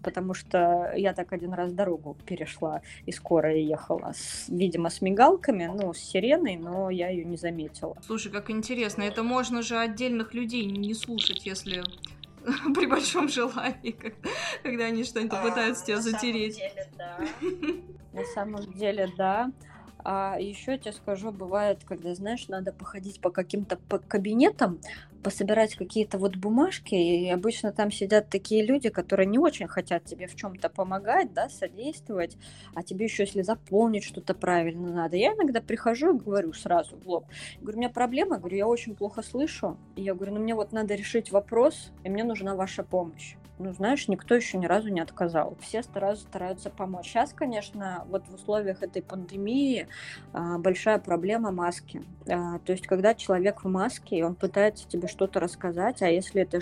[0.01, 5.65] потому что я так один раз дорогу перешла и скоро ехала, с, видимо, с мигалками,
[5.65, 7.97] ну, с сиреной, но я ее не заметила.
[8.05, 11.83] Слушай, как интересно, это можно же отдельных людей не слушать, если
[12.75, 13.97] при большом желании,
[14.63, 16.61] когда они что-нибудь а, пытаются тебя затереть.
[18.13, 19.51] На самом деле, да.
[20.03, 24.79] А еще тебе скажу, бывает, когда, знаешь, надо походить по каким-то кабинетам,
[25.23, 30.27] пособирать какие-то вот бумажки, и обычно там сидят такие люди, которые не очень хотят тебе
[30.27, 32.37] в чем-то помогать, да, содействовать,
[32.73, 35.17] а тебе еще если заполнить что-то правильно надо.
[35.17, 37.25] Я иногда прихожу и говорю сразу в лоб,
[37.59, 40.71] говорю, у меня проблема, говорю, я очень плохо слышу, и я говорю, ну мне вот
[40.71, 45.01] надо решить вопрос, и мне нужна ваша помощь ну, знаешь, никто еще ни разу не
[45.01, 45.57] отказал.
[45.61, 47.07] Все стараются, стараются помочь.
[47.07, 49.87] Сейчас, конечно, вот в условиях этой пандемии
[50.31, 52.03] а, большая проблема маски.
[52.27, 56.41] А, то есть, когда человек в маске, и он пытается тебе что-то рассказать, а если
[56.43, 56.61] это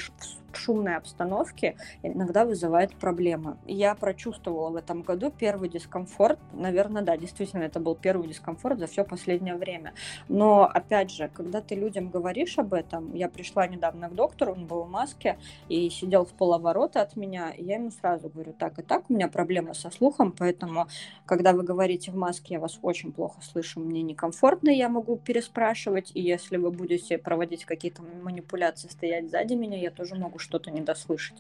[0.58, 3.58] шумной обстановке иногда вызывает проблемы.
[3.66, 6.40] Я прочувствовала в этом году первый дискомфорт.
[6.54, 9.94] Наверное, да, действительно, это был первый дискомфорт за все последнее время.
[10.28, 14.66] Но, опять же, когда ты людям говоришь об этом, я пришла недавно к доктору, он
[14.66, 15.38] был в маске
[15.70, 19.14] и сидел в половорота от меня, и я ему сразу говорю, так и так, у
[19.14, 20.88] меня проблемы со слухом, поэтому,
[21.26, 26.12] когда вы говорите в маске, я вас очень плохо слышу, мне некомфортно, я могу переспрашивать,
[26.14, 30.82] и если вы будете проводить какие-то манипуляции, стоять сзади меня, я тоже могу что-то не
[30.82, 31.38] дослышать.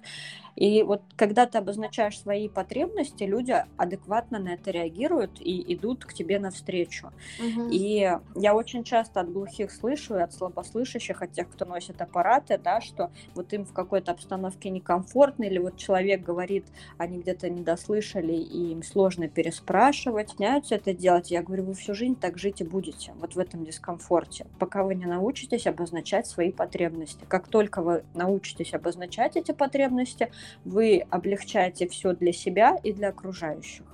[0.57, 6.13] И вот когда ты обозначаешь свои потребности, люди адекватно на это реагируют и идут к
[6.13, 7.11] тебе навстречу.
[7.39, 7.69] Угу.
[7.71, 12.57] И я очень часто от глухих слышу и от слабослышащих, от тех, кто носит аппараты,
[12.57, 16.65] да, что вот им в какой-то обстановке некомфортно, или вот человек говорит,
[16.97, 21.29] они где-то не дослышали, и им сложно переспрашивать, начинаются это делать.
[21.29, 24.95] Я говорю, вы всю жизнь так жить и будете, вот в этом дискомфорте, пока вы
[24.95, 27.25] не научитесь обозначать свои потребности.
[27.27, 30.31] Как только вы научитесь обозначать эти потребности,
[30.65, 33.85] вы облегчаете все для себя и для окружающих.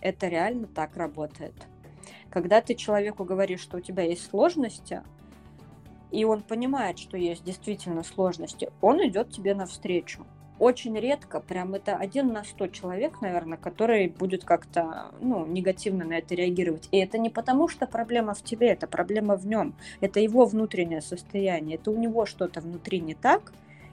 [0.00, 1.54] Это реально так работает.
[2.30, 5.02] Когда ты человеку говоришь, что у тебя есть сложности,
[6.10, 10.26] и он понимает, что есть действительно сложности, он идет тебе навстречу.
[10.58, 16.14] Очень редко, прям это один на сто человек, наверное, который будет как-то ну, негативно на
[16.14, 16.88] это реагировать.
[16.92, 19.74] И это не потому, что проблема в тебе, это проблема в нем.
[20.00, 21.78] Это его внутреннее состояние.
[21.78, 23.52] Это у него что-то внутри не так,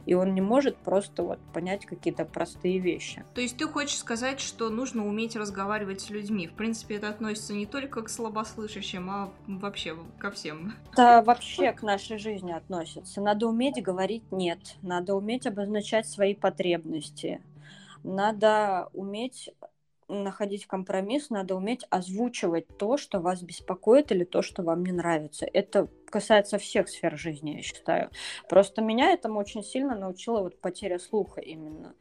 [0.10, 3.24] и он не может просто вот понять какие-то простые вещи.
[3.36, 6.48] То есть ты хочешь сказать, что нужно уметь разговаривать с людьми?
[6.48, 10.74] В принципе, это относится не только к слабослышащим, а вообще ко всем.
[10.92, 13.22] Это вообще к нашей жизни относится.
[13.22, 17.44] Надо уметь говорить «нет», надо уметь обозначать свои потребности,
[18.04, 19.52] надо уметь
[20.10, 25.48] находить компромисс, надо уметь озвучивать то, что вас беспокоит или то, что вам не нравится.
[25.52, 28.10] Это касается всех сфер жизни, я считаю.
[28.50, 31.94] Просто меня этому очень сильно научила вот потеря слуха именно.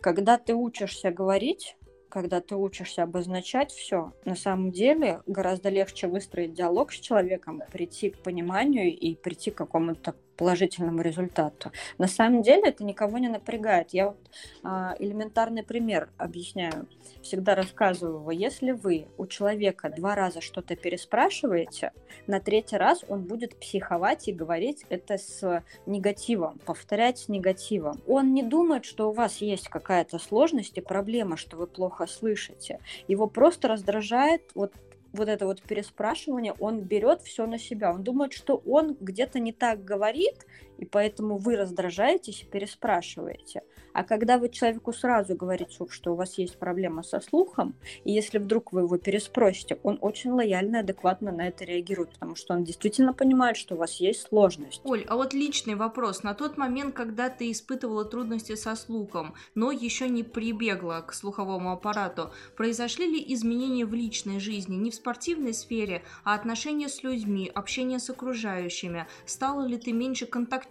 [0.00, 1.76] Когда ты учишься говорить,
[2.08, 8.10] когда ты учишься обозначать все, на самом деле гораздо легче выстроить диалог с человеком, прийти
[8.10, 11.72] к пониманию и прийти к какому-то положительному результату.
[11.98, 13.90] На самом деле это никого не напрягает.
[13.90, 14.18] Я вот
[14.62, 16.86] а, элементарный пример объясняю.
[17.22, 18.30] Всегда рассказываю.
[18.30, 21.92] Если вы у человека два раза что-то переспрашиваете,
[22.28, 28.00] на третий раз он будет психовать и говорить это с негативом, повторять с негативом.
[28.06, 32.78] Он не думает, что у вас есть какая-то сложность и проблема, что вы плохо слышите.
[33.08, 34.72] Его просто раздражает вот
[35.12, 37.92] вот это вот переспрашивание, он берет все на себя.
[37.92, 40.46] Он думает, что он где-то не так говорит,
[40.78, 43.62] и поэтому вы раздражаетесь и переспрашиваете.
[43.92, 48.38] А когда вы человеку сразу говорите, что у вас есть проблема со слухом, и если
[48.38, 52.62] вдруг вы его переспросите, он очень лояльно и адекватно на это реагирует, потому что он
[52.62, 54.80] действительно понимает, что у вас есть сложность.
[54.84, 56.22] Оль, а вот личный вопрос.
[56.22, 61.72] На тот момент, когда ты испытывала трудности со слухом, но еще не прибегла к слуховому
[61.72, 67.50] аппарату, произошли ли изменения в личной жизни, не в спортивной сфере, а отношения с людьми,
[67.52, 69.08] общение с окружающими?
[69.26, 70.67] Стала ли ты меньше контактировать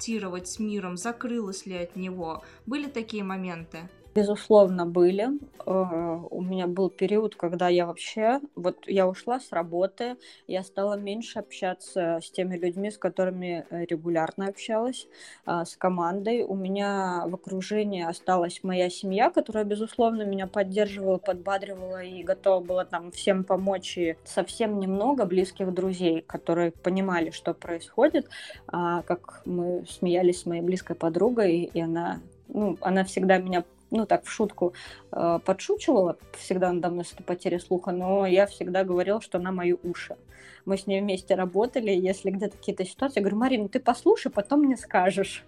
[0.47, 2.43] с миром, закрылась ли от него?
[2.65, 3.89] Были такие моменты?
[4.17, 5.29] Безусловно, были.
[5.67, 10.15] Э, у меня был период, когда я вообще, вот я ушла с работы,
[10.47, 15.07] я стала меньше общаться с теми людьми, с которыми э, регулярно общалась,
[15.45, 16.41] а, с командой.
[16.41, 22.85] У меня в окружении осталась моя семья, которая, безусловно, меня поддерживала, подбадривала и готова была
[22.85, 23.99] там всем помочь.
[23.99, 28.27] И совсем немного близких друзей, которые понимали, что происходит,
[28.65, 34.05] а, как мы смеялись с моей близкой подругой, и она ну, она всегда меня ну,
[34.05, 34.73] так, в шутку
[35.11, 39.51] э, подшучивала, всегда надо мной с этой потерей слуха, но я всегда говорила, что она
[39.51, 40.17] мои уши.
[40.65, 44.61] Мы с ней вместе работали, если где-то какие-то ситуации, я говорю, Марина, ты послушай, потом
[44.61, 45.45] мне скажешь.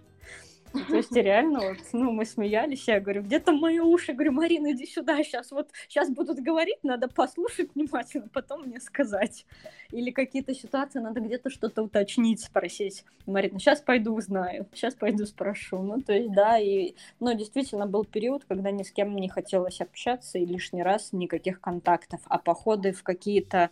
[0.72, 4.12] То есть реально, вот, ну, мы смеялись, я говорю, где там мои уши?
[4.12, 9.46] Говорю, Марина, иди сюда, сейчас вот, сейчас будут говорить, надо послушать внимательно, потом мне сказать.
[9.90, 13.04] Или какие-то ситуации, надо где-то что-то уточнить, спросить.
[13.26, 15.78] Марина, сейчас пойду узнаю, сейчас пойду спрошу.
[15.82, 19.80] Ну, то есть, да, и, ну, действительно, был период, когда ни с кем не хотелось
[19.80, 23.70] общаться, и лишний раз никаких контактов, а походы в какие-то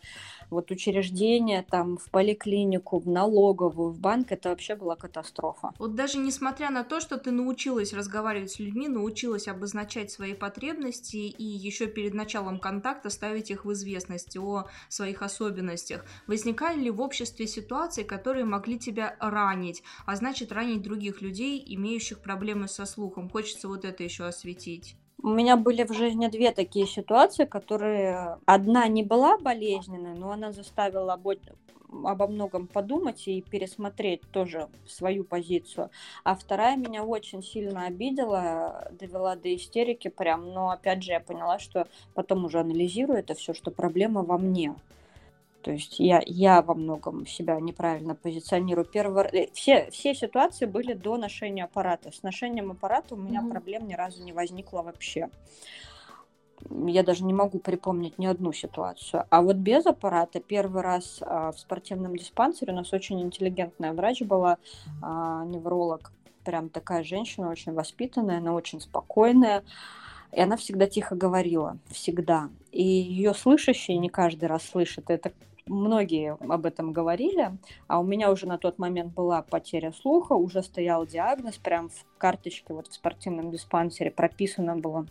[0.50, 5.72] вот учреждения, там, в поликлинику, в налоговую, в банк, это вообще была катастрофа.
[5.78, 11.16] Вот даже несмотря на то, что ты научилась разговаривать с людьми, научилась обозначать свои потребности
[11.16, 16.04] и еще перед началом контакта ставить их в известность о своих особенностях.
[16.26, 22.20] Возникали ли в обществе ситуации, которые могли тебя ранить, а значит ранить других людей, имеющих
[22.20, 23.28] проблемы со слухом?
[23.28, 24.96] Хочется вот это еще осветить.
[25.20, 30.52] У меня были в жизни две такие ситуации, которые одна не была болезненной, но она
[30.52, 31.18] заставила
[32.04, 35.90] обо многом подумать и пересмотреть тоже свою позицию.
[36.22, 40.52] А вторая меня очень сильно обидела, довела до истерики прям.
[40.52, 44.74] Но опять же я поняла, что потом уже анализирую это все, что проблема во мне.
[45.62, 48.84] То есть я, я во многом себя неправильно позиционирую.
[48.84, 52.12] Первый, э, все, все ситуации были до ношения аппарата.
[52.12, 53.50] С ношением аппарата у меня mm-hmm.
[53.50, 55.28] проблем ни разу не возникло вообще
[56.70, 59.24] я даже не могу припомнить ни одну ситуацию.
[59.30, 64.22] А вот без аппарата первый раз а, в спортивном диспансере у нас очень интеллигентная врач
[64.22, 64.58] была,
[65.02, 66.12] а, невролог.
[66.44, 69.62] прям такая женщина, очень воспитанная, она очень спокойная.
[70.32, 72.50] И она всегда тихо говорила, всегда.
[72.70, 75.10] И ее слышащие не каждый раз слышат.
[75.10, 75.32] Это
[75.66, 77.52] многие об этом говорили,
[77.86, 82.04] а у меня уже на тот момент была потеря слуха, уже стоял диагноз, прям в
[82.18, 85.06] карточке вот в спортивном диспансере прописано было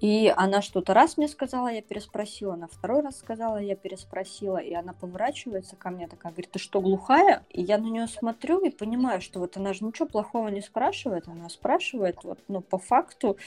[0.00, 4.74] и она что-то раз мне сказала, я переспросила, на второй раз сказала, я переспросила, и
[4.74, 7.44] она поворачивается ко мне такая, говорит, ты что, глухая?
[7.50, 11.28] И я на нее смотрю и понимаю, что вот она же ничего плохого не спрашивает,
[11.28, 13.38] она спрашивает вот, ну, по факту,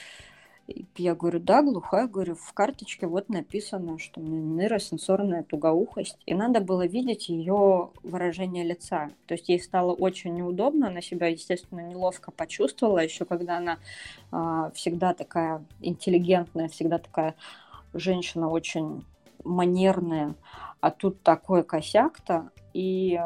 [0.96, 6.18] я говорю, да, глухая, говорю, в карточке вот написано, что у меня нейросенсорная тугоухость.
[6.26, 9.10] И надо было видеть ее выражение лица.
[9.26, 13.78] То есть ей стало очень неудобно, она себя, естественно, неловко почувствовала, еще когда она
[14.32, 17.34] э, всегда такая интеллигентная, всегда такая
[17.92, 19.04] женщина очень
[19.44, 20.34] манерная,
[20.80, 22.50] а тут такой косяк-то.
[22.72, 23.20] И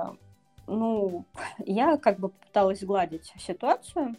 [0.67, 1.25] ну,
[1.59, 4.17] я как бы пыталась гладить ситуацию,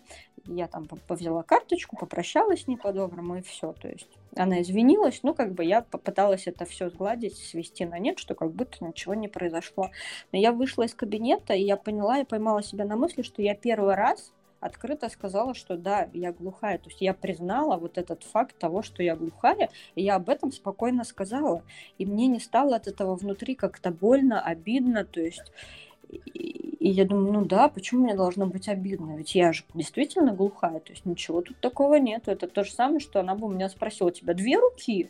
[0.48, 3.74] я там взяла карточку, попрощалась с ней по-доброму, и все.
[3.74, 8.20] То есть она извинилась, ну, как бы я попыталась это все сгладить, свести на нет,
[8.20, 9.90] что как будто ничего не произошло.
[10.32, 13.56] Но я вышла из кабинета, и я поняла, и поймала себя на мысли, что я
[13.56, 16.78] первый раз открыто сказала, что да, я глухая.
[16.78, 20.52] То есть я признала вот этот факт того, что я глухая, и я об этом
[20.52, 21.64] спокойно сказала.
[21.98, 25.06] И мне не стало от этого внутри как-то больно, обидно.
[25.06, 25.52] То есть
[26.86, 29.18] и я думаю, ну да, почему мне должно быть обидно?
[29.18, 32.28] Ведь я же действительно глухая, то есть ничего тут такого нет.
[32.28, 35.10] Это то же самое, что она бы у меня спросила, у тебя две руки?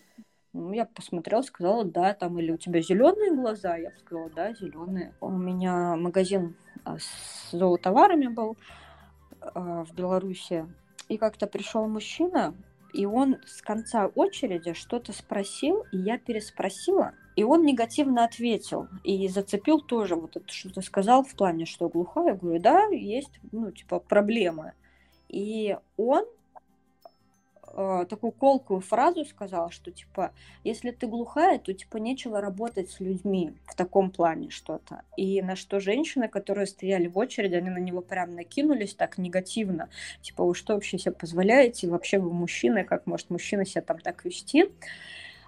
[0.54, 3.76] Ну, я посмотрела, сказала, да, там, или у тебя зеленые глаза?
[3.76, 5.16] Я сказала, да, зеленые.
[5.20, 6.56] У меня магазин
[6.86, 8.56] а, с золотоварами был
[9.42, 10.66] а, в Беларуси.
[11.10, 12.56] И как-то пришел мужчина,
[12.94, 19.28] и он с конца очереди что-то спросил, и я переспросила, и он негативно ответил и
[19.28, 22.28] зацепил тоже вот это, что ты сказал в плане, что глухая.
[22.28, 24.72] Я говорю, да, есть, ну, типа, проблемы.
[25.28, 26.26] И он
[27.74, 30.32] э, такую колкую фразу сказал, что, типа,
[30.64, 35.02] если ты глухая, то, типа, нечего работать с людьми в таком плане что-то.
[35.18, 39.90] И на что женщины, которые стояли в очереди, они на него прям накинулись так негативно.
[40.22, 41.90] Типа, вы что вообще себе позволяете?
[41.90, 44.72] Вообще вы мужчины, как может мужчина себя там так вести?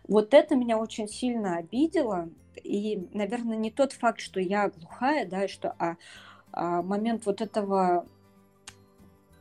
[0.08, 2.30] Вот это меня очень сильно обидело.
[2.64, 5.96] И, наверное, не тот факт, что я глухая, да, что, а,
[6.52, 8.06] а момент вот этого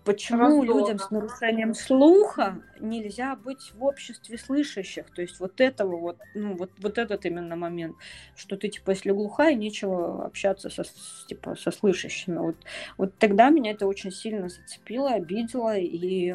[0.06, 0.66] почему Раздора.
[0.66, 5.12] людям с нарушением слуха нельзя быть в обществе слышащих.
[5.12, 7.96] То есть вот этого вот, ну вот, вот этот именно момент,
[8.36, 10.84] что ты типа, если глухая, нечего общаться со,
[11.28, 12.38] типа, со слышащими.
[12.38, 12.56] Вот,
[12.96, 16.34] вот тогда меня это очень сильно зацепило, обидело и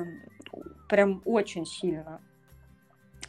[0.89, 2.19] прям очень сильно.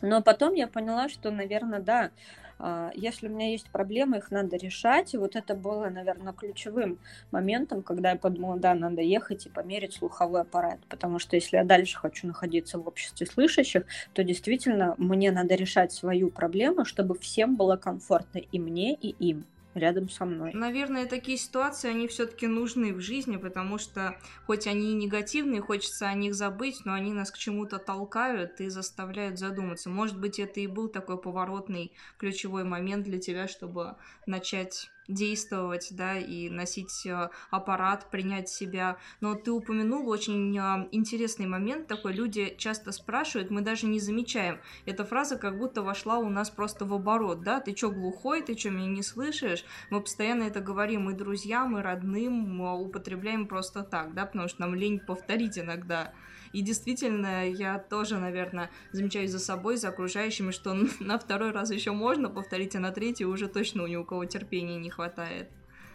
[0.02, 2.10] Но потом я поняла, что, наверное, да,
[2.58, 5.14] а, если у меня есть проблемы, их надо решать.
[5.14, 6.98] И вот это было, наверное, ключевым
[7.30, 10.78] моментом, когда я подумала, да, надо ехать и померить слуховой аппарат.
[10.88, 15.92] Потому что если я дальше хочу находиться в обществе слышащих, то действительно мне надо решать
[15.92, 19.44] свою проблему, чтобы всем было комфортно и мне, и им
[19.74, 20.52] рядом со мной.
[20.52, 24.16] Наверное, такие ситуации, они все-таки нужны в жизни, потому что
[24.46, 28.68] хоть они и негативные, хочется о них забыть, но они нас к чему-то толкают и
[28.68, 29.90] заставляют задуматься.
[29.90, 33.96] Может быть, это и был такой поворотный ключевой момент для тебя, чтобы
[34.26, 38.96] начать действовать, да, и носить э, аппарат, принять себя.
[39.20, 42.12] Но ты упомянул очень э, интересный момент такой.
[42.12, 44.60] Люди часто спрашивают, мы даже не замечаем.
[44.86, 48.54] Эта фраза как будто вошла у нас просто в оборот, да, ты чё глухой, ты
[48.54, 49.64] чё меня не слышишь?
[49.90, 54.62] Мы постоянно это говорим и друзьям, и родным, мы употребляем просто так, да, потому что
[54.62, 56.12] нам лень повторить иногда.
[56.52, 61.92] И действительно, я тоже, наверное, замечаю за собой, за окружающими, что на второй раз еще
[61.92, 65.50] можно повторить, а на третий уже точно у ни у кого терпения не хватает.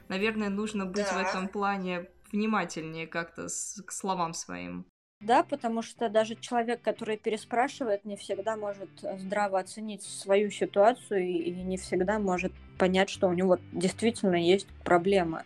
[0.09, 1.13] Наверное, нужно быть да.
[1.13, 4.85] в этом плане внимательнее как-то с, к словам своим.
[5.19, 11.51] Да, потому что даже человек, который переспрашивает, не всегда может здраво оценить свою ситуацию и
[11.51, 15.43] не всегда может понять, что у него действительно есть проблемы.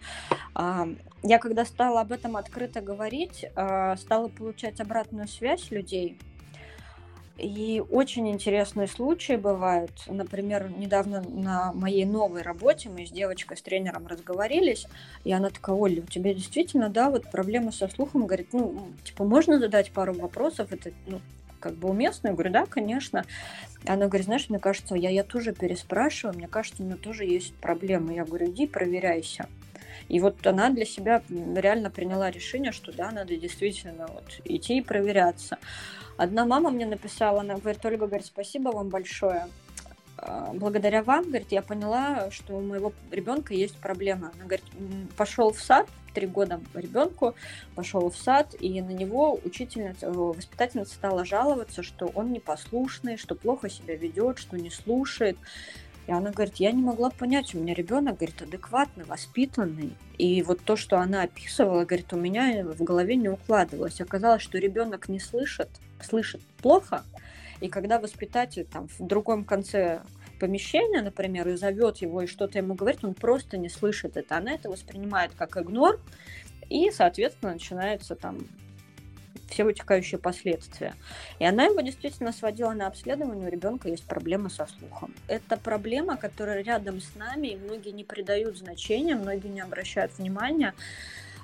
[1.23, 6.17] Я когда стала об этом открыто говорить, а, стала получать обратную связь людей,
[7.37, 9.91] и очень интересные случаи бывают.
[10.07, 14.87] Например, недавно на моей новой работе мы с девочкой, с тренером разговорились,
[15.23, 19.23] и она такая, Оля, у тебя действительно, да, вот проблемы со слухом, говорит, ну, типа,
[19.23, 21.19] можно задать пару вопросов, это, ну,
[21.59, 22.29] как бы уместно?
[22.29, 23.23] Я говорю, да, конечно.
[23.85, 27.53] Она говорит, знаешь, мне кажется, я, я тоже переспрашиваю, мне кажется, у меня тоже есть
[27.55, 28.15] проблемы.
[28.15, 29.47] Я говорю, иди проверяйся.
[30.11, 34.81] И вот она для себя реально приняла решение, что да, надо действительно вот идти и
[34.81, 35.57] проверяться.
[36.17, 39.47] Одна мама мне написала, она говорит, Ольга, говорит, спасибо вам большое.
[40.17, 44.33] а, благодаря вам, говорит, я поняла, что у моего ребенка есть проблема.
[44.35, 44.65] Она говорит,
[45.15, 47.33] пошел в сад, три года ребенку,
[47.75, 53.69] пошел в сад, и на него учительница, воспитательница стала жаловаться, что он непослушный, что плохо
[53.69, 55.37] себя ведет, что не слушает.
[56.07, 59.95] И она говорит, я не могла понять, у меня ребенок, говорит, адекватный, воспитанный.
[60.17, 64.01] И вот то, что она описывала, говорит, у меня в голове не укладывалось.
[64.01, 65.69] Оказалось, что ребенок не слышит,
[66.03, 67.03] слышит плохо,
[67.61, 70.01] и когда воспитатель там в другом конце
[70.39, 74.37] помещения, например, и зовет его и что-то ему говорит, он просто не слышит это.
[74.37, 75.99] Она это воспринимает как игнор,
[76.67, 78.39] и, соответственно, начинается там
[79.51, 80.95] все вытекающие последствия.
[81.39, 85.13] И она его действительно сводила на обследование, у ребенка есть проблема со слухом.
[85.27, 90.73] Это проблема, которая рядом с нами, и многие не придают значения, многие не обращают внимания.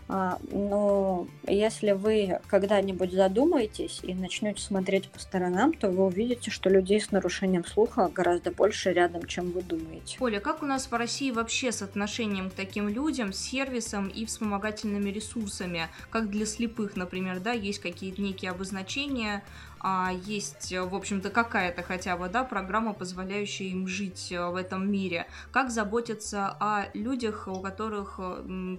[0.09, 6.69] А, но если вы когда-нибудь задумаетесь и начнете смотреть по сторонам, то вы увидите, что
[6.69, 10.17] людей с нарушением слуха гораздо больше рядом, чем вы думаете.
[10.19, 14.25] Оля, как у нас в России вообще с отношением к таким людям, с сервисом и
[14.25, 15.87] вспомогательными ресурсами?
[16.09, 19.43] Как для слепых, например, да, есть какие-то некие обозначения,
[19.79, 25.27] а есть, в общем-то, какая-то хотя бы, да, программа, позволяющая им жить в этом мире.
[25.51, 28.19] Как заботиться о людях, у которых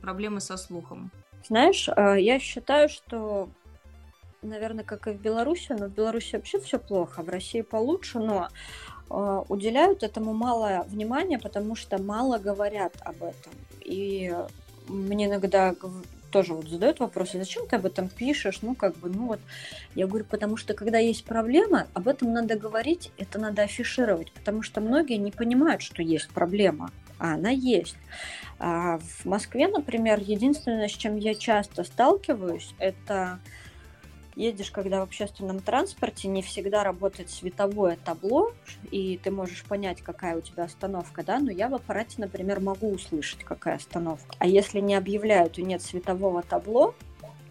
[0.00, 1.10] проблемы со слухом?
[1.46, 3.48] Знаешь, э, я считаю, что,
[4.42, 8.48] наверное, как и в Беларуси, но в Беларуси вообще все плохо, в России получше, но
[9.08, 13.52] э, уделяют этому мало внимания, потому что мало говорят об этом.
[13.82, 14.34] И
[14.88, 15.74] мне иногда
[16.30, 19.40] тоже вот задают вопросы, зачем ты об этом пишешь, ну как бы, ну вот,
[19.94, 24.62] я говорю, потому что когда есть проблема, об этом надо говорить, это надо афишировать, потому
[24.62, 27.96] что многие не понимают, что есть проблема, а она есть.
[28.58, 33.38] А в Москве, например, единственное, с чем я часто сталкиваюсь, это
[34.38, 38.52] едешь, когда в общественном транспорте, не всегда работает световое табло,
[38.90, 42.90] и ты можешь понять, какая у тебя остановка, да, но я в аппарате, например, могу
[42.90, 44.36] услышать, какая остановка.
[44.38, 46.94] А если не объявляют и нет светового табло,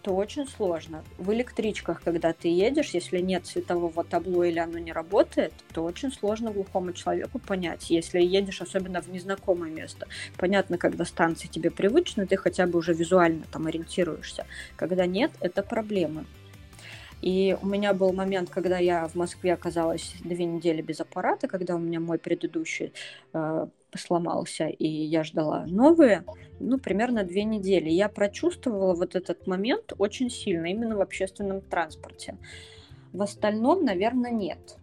[0.02, 1.04] то очень сложно.
[1.18, 6.12] В электричках, когда ты едешь, если нет светового табло или оно не работает, то очень
[6.12, 7.90] сложно глухому человеку понять.
[7.90, 10.06] Если едешь особенно в незнакомое место.
[10.36, 14.46] Понятно, когда станции тебе привычны, ты хотя бы уже визуально там ориентируешься.
[14.76, 16.24] Когда нет, это проблемы.
[17.20, 21.74] И у меня был момент, когда я в Москве оказалась две недели без аппарата, когда
[21.74, 22.92] у меня мой предыдущий
[23.32, 23.66] э,
[23.96, 26.24] сломался, и я ждала новые,
[26.60, 27.90] ну, примерно две недели.
[27.90, 32.36] Я прочувствовала вот этот момент очень сильно, именно в общественном транспорте.
[33.12, 34.76] В остальном, наверное, нет.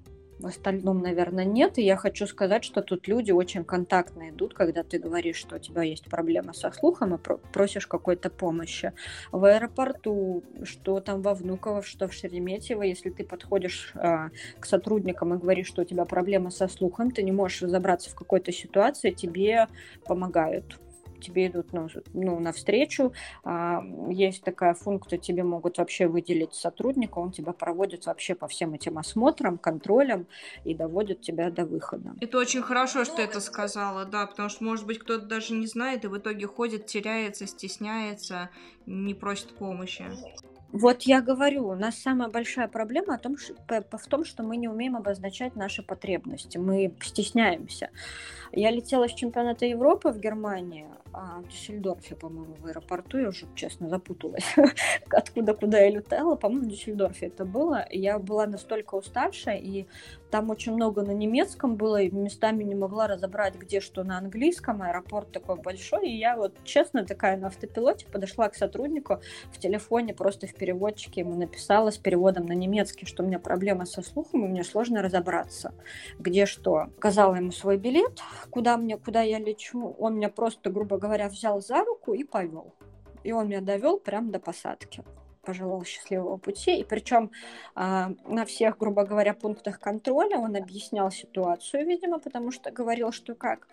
[0.45, 1.79] В остальном, наверное, нет.
[1.79, 5.59] И я хочу сказать, что тут люди очень контактно идут, когда ты говоришь, что у
[5.59, 7.17] тебя есть проблема со слухом и
[7.51, 8.93] просишь какой-то помощи.
[9.31, 14.29] В аэропорту, что там во Внуково, что в Шереметьево, если ты подходишь э,
[14.59, 18.15] к сотрудникам и говоришь, что у тебя проблема со слухом, ты не можешь разобраться в
[18.15, 19.67] какой-то ситуации, тебе
[20.05, 20.79] помогают
[21.25, 23.13] тебе идут ну, ну, навстречу.
[23.43, 28.73] А, есть такая функция, тебе могут вообще выделить сотрудника, он тебя проводит вообще по всем
[28.73, 30.27] этим осмотрам, контролям
[30.63, 32.13] и доводит тебя до выхода.
[32.21, 36.05] Это очень хорошо, что это сказала, да, потому что, может быть, кто-то даже не знает
[36.05, 38.49] и в итоге ходит, теряется, стесняется,
[38.85, 40.05] не просит помощи.
[40.71, 44.57] Вот я говорю, у нас самая большая проблема о том, что, в том, что мы
[44.57, 47.91] не умеем обозначать наши потребности, мы стесняемся.
[48.51, 50.87] Я летела с чемпионата Европы в Германии,
[51.17, 54.53] а, в Дюссельдорфе, по-моему, в аэропорту, я уже, честно, запуталась,
[55.09, 57.87] откуда куда я летала, по-моему, в Дюссельдорфе это было.
[57.89, 59.87] Я была настолько уставшая, и
[60.35, 64.81] там очень много на немецком было, и местами не могла разобрать, где что на английском,
[64.81, 69.21] аэропорт такой большой, и я вот, честно, такая на автопилоте подошла к сотруднику
[69.53, 73.85] в телефоне, просто в переводчике ему написала с переводом на немецкий, что у меня проблема
[73.85, 75.73] со слухом, и мне сложно разобраться,
[76.19, 76.87] где что.
[76.97, 78.19] Сказала ему свой билет,
[78.49, 82.73] куда мне, куда я лечу, он меня просто, грубо говоря, взял за руку и повел.
[83.23, 85.01] И он меня довел прямо до посадки
[85.45, 86.79] пожелал счастливого пути.
[86.79, 87.31] И причем
[87.75, 93.35] э, на всех, грубо говоря, пунктах контроля он объяснял ситуацию, видимо, потому что говорил, что
[93.35, 93.67] как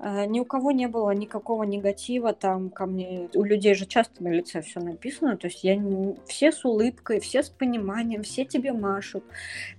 [0.00, 3.28] ни у кого не было никакого негатива там ко мне.
[3.34, 6.16] У людей же часто на лице все написано, то есть я не...
[6.26, 9.24] все с улыбкой, все с пониманием, все тебе машут.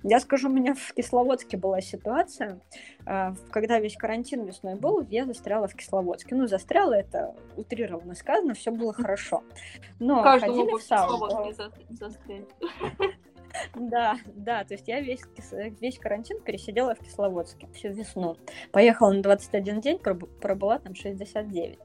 [0.03, 2.59] Я скажу, у меня в Кисловодске была ситуация,
[3.05, 6.35] э, когда весь карантин весной был, я застряла в Кисловодске.
[6.35, 9.43] Ну, застряла это утрированно сказано, все было хорошо.
[9.99, 11.53] Но Каждому ходили в сауну.
[13.75, 15.21] Да, да, то есть я весь,
[15.79, 18.37] весь карантин пересидела в Кисловодске всю весну.
[18.71, 21.79] Поехала на 21 день, пробыла там 69.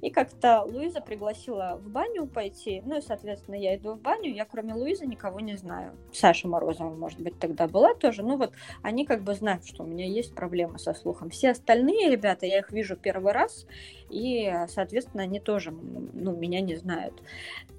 [0.00, 4.44] И как-то Луиза пригласила в баню пойти, ну и, соответственно, я иду в баню, я
[4.44, 5.96] кроме Луизы никого не знаю.
[6.12, 9.86] Саша Морозова, может быть, тогда была тоже, ну вот они как бы знают, что у
[9.86, 11.30] меня есть проблемы со слухом.
[11.30, 13.66] Все остальные ребята, я их вижу первый раз,
[14.08, 17.20] и, соответственно, они тоже, ну, меня не знают.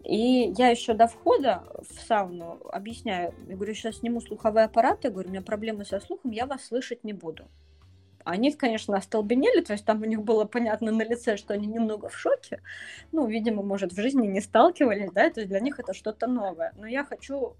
[0.04, 5.12] И я еще до входа в сауну объясняю, я говорю, сейчас сниму слуховые аппараты, я
[5.12, 7.48] говорю, у меня проблемы со слухом, я вас слышать не буду.
[8.30, 12.10] Они, конечно, остолбенели, то есть там у них было понятно на лице, что они немного
[12.10, 12.62] в шоке.
[13.12, 16.74] Ну, видимо, может, в жизни не сталкивались, да, то есть для них это что-то новое.
[16.78, 17.56] Но я хочу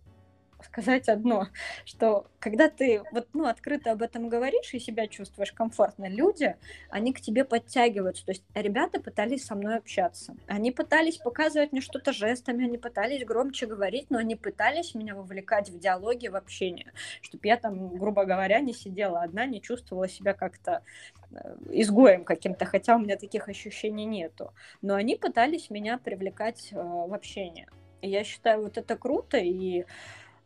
[0.64, 1.48] сказать одно,
[1.86, 6.56] что когда ты вот, ну, открыто об этом говоришь и себя чувствуешь комфортно, люди,
[6.90, 8.26] они к тебе подтягиваются.
[8.26, 10.36] То есть ребята пытались со мной общаться.
[10.48, 15.70] Они пытались показывать мне что-то жестами, они пытались громче говорить, но они пытались меня вовлекать
[15.70, 16.92] в диалоги, в общение,
[17.22, 20.84] чтобы я там, грубо говоря, не сидела одна, не чувствовала себя как-то
[21.32, 24.54] э, изгоем каким-то, хотя у меня таких ощущений нету.
[24.82, 27.68] Но они пытались меня привлекать э, в общение.
[28.02, 29.86] Я считаю, вот это круто, и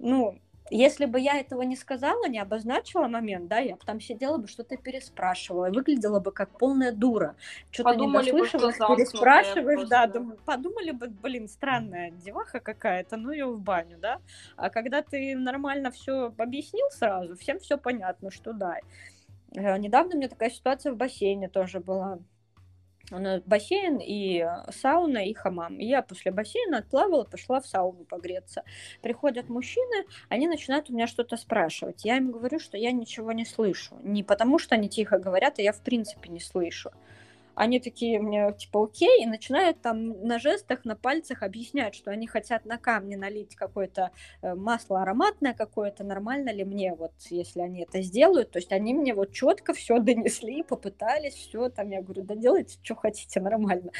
[0.03, 0.37] ну,
[0.69, 4.47] если бы я этого не сказала, не обозначила момент, да, я бы там сидела бы,
[4.47, 7.35] что-то переспрашивала, выглядела бы как полная дура.
[7.71, 13.59] Что-то не дослышала, переспрашиваешь, да, думаю, подумали бы, блин, странная деваха какая-то, ну ее в
[13.59, 14.19] баню, да.
[14.55, 18.77] А когда ты нормально все объяснил сразу, всем все понятно, что да.
[19.55, 22.19] Э, недавно у меня такая ситуация в бассейне тоже была
[23.11, 25.77] бассейн и сауна и хамам.
[25.79, 28.63] Я после бассейна отплавала, пошла в сауну погреться.
[29.01, 32.05] Приходят мужчины, они начинают у меня что-то спрашивать.
[32.05, 33.97] Я им говорю, что я ничего не слышу.
[34.03, 36.91] Не потому, что они тихо говорят, а я в принципе не слышу
[37.55, 42.27] они такие мне типа окей, и начинают там на жестах, на пальцах объяснять, что они
[42.27, 47.83] хотят на камне налить какое-то э, масло ароматное какое-то, нормально ли мне вот, если они
[47.83, 52.23] это сделают, то есть они мне вот четко все донесли, попытались, все там, я говорю,
[52.23, 53.91] да делайте, что хотите, нормально.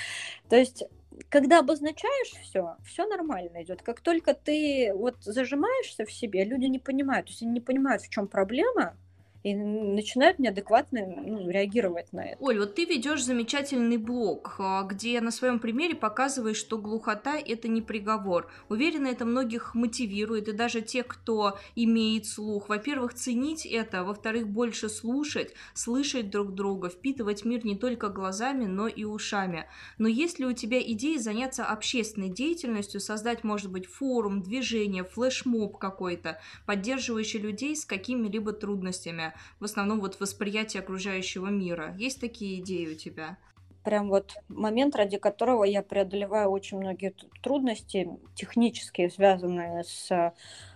[0.50, 0.84] То есть
[1.30, 3.82] когда обозначаешь все, все нормально идет.
[3.82, 8.02] Как только ты вот зажимаешься в себе, люди не понимают, то есть они не понимают,
[8.02, 8.96] в чем проблема,
[9.44, 12.38] и начинают неадекватно ну, реагировать на это.
[12.42, 17.68] Оль, вот ты ведешь замечательный блог, а, где на своем примере показываешь, что глухота это
[17.68, 18.50] не приговор.
[18.70, 24.88] Уверена, это многих мотивирует, и даже те, кто имеет слух, во-первых, ценить это, во-вторых, больше
[24.88, 29.66] слушать, слышать друг друга, впитывать мир не только глазами, но и ушами.
[29.98, 35.78] Но есть ли у тебя идеи заняться общественной деятельностью, создать, может быть, форум, движение, флешмоб
[35.78, 39.33] какой-то, поддерживающий людей с какими-либо трудностями?
[39.60, 41.96] В основном вот восприятие окружающего мира.
[41.98, 43.38] Есть такие идеи у тебя?
[43.84, 50.34] Прям вот момент, ради которого я преодолеваю очень многие трудности технические, связанные с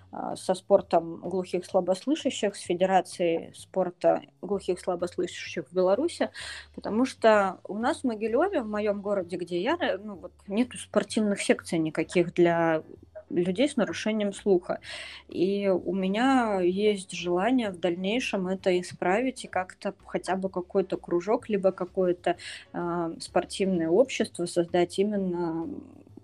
[0.09, 6.29] а, со спортом глухих слабослышащих, с Федерацией спорта глухих слабослышащих в Беларуси,
[6.73, 11.41] потому что у нас в Могилеве, в моем городе, где я, ну, вот, нету спортивных
[11.41, 12.83] секций никаких для
[13.29, 14.79] людей с нарушением слуха.
[15.27, 21.49] И у меня есть желание в дальнейшем это исправить и как-то хотя бы какой-то кружок,
[21.49, 22.37] либо какое-то
[22.73, 25.67] э, спортивное общество создать именно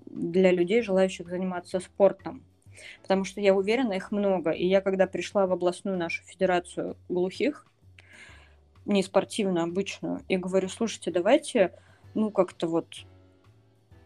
[0.05, 2.43] для людей, желающих заниматься спортом.
[3.01, 4.51] Потому что я уверена, их много.
[4.51, 7.65] И я, когда пришла в областную нашу федерацию глухих,
[8.85, 11.73] не спортивную, обычную, и говорю, слушайте, давайте,
[12.15, 12.87] ну, как-то вот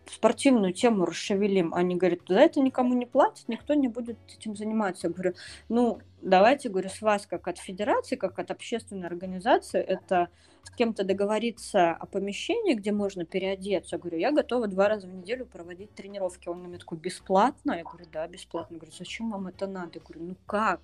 [0.10, 1.74] спортивную тему расшевелим.
[1.74, 5.08] Они говорят, за это никому не платят, никто не будет этим заниматься.
[5.08, 5.34] Я говорю,
[5.70, 10.30] ну, давайте, говорю, с вас, как от федерации, как от общественной организации, это
[10.64, 13.96] с кем-то договориться о помещении, где можно переодеться.
[13.96, 16.50] Я говорю, я готова два раза в неделю проводить тренировки.
[16.50, 17.74] Он мне такой, бесплатно?
[17.74, 18.76] Я говорю, да, бесплатно.
[18.76, 19.92] Я говорю, зачем вам это надо?
[19.96, 20.82] Я говорю, ну как?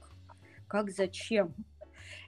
[0.67, 1.53] Как зачем?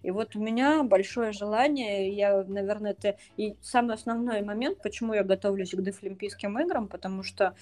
[0.04, 5.24] И вот у меня большое желание, я, наверное, это и самый основной момент, почему я
[5.24, 7.56] готовлюсь к Дефлимпийским играм, потому что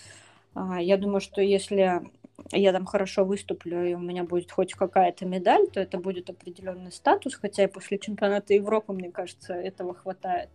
[0.54, 2.02] а, я думаю, что если
[2.52, 6.92] я там хорошо выступлю, и у меня будет хоть какая-то медаль, то это будет определенный
[6.92, 10.50] статус, хотя и после чемпионата Европы, мне кажется, этого хватает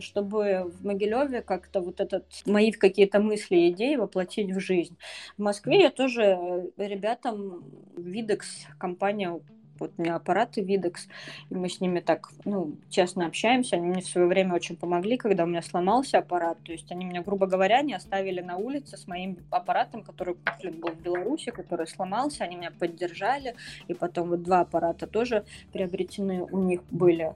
[0.00, 4.96] чтобы в Могилеве как-то вот этот мои какие-то мысли идеи воплотить в жизнь.
[5.36, 7.64] В Москве я тоже ребятам
[7.96, 9.40] Видекс, компания
[9.80, 11.08] вот у меня аппараты Videx,
[11.50, 13.76] и мы с ними так, ну, честно общаемся.
[13.76, 16.58] Они мне в свое время очень помогли, когда у меня сломался аппарат.
[16.64, 20.80] То есть они меня, грубо говоря, не оставили на улице с моим аппаратом, который куплен
[20.80, 22.44] был в Беларуси, который сломался.
[22.44, 23.54] Они меня поддержали.
[23.88, 27.34] И потом вот два аппарата тоже приобретены у них были.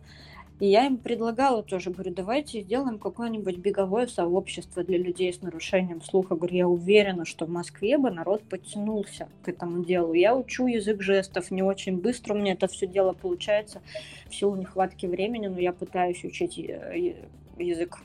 [0.62, 6.00] И я им предлагала тоже, говорю, давайте сделаем какое-нибудь беговое сообщество для людей с нарушением
[6.00, 6.36] слуха.
[6.36, 10.12] Говорю, я уверена, что в Москве бы народ подтянулся к этому делу.
[10.12, 13.82] Я учу язык жестов, не очень быстро у меня это все дело получается
[14.30, 17.16] в силу нехватки времени, но я пытаюсь учить э,
[17.58, 17.98] язык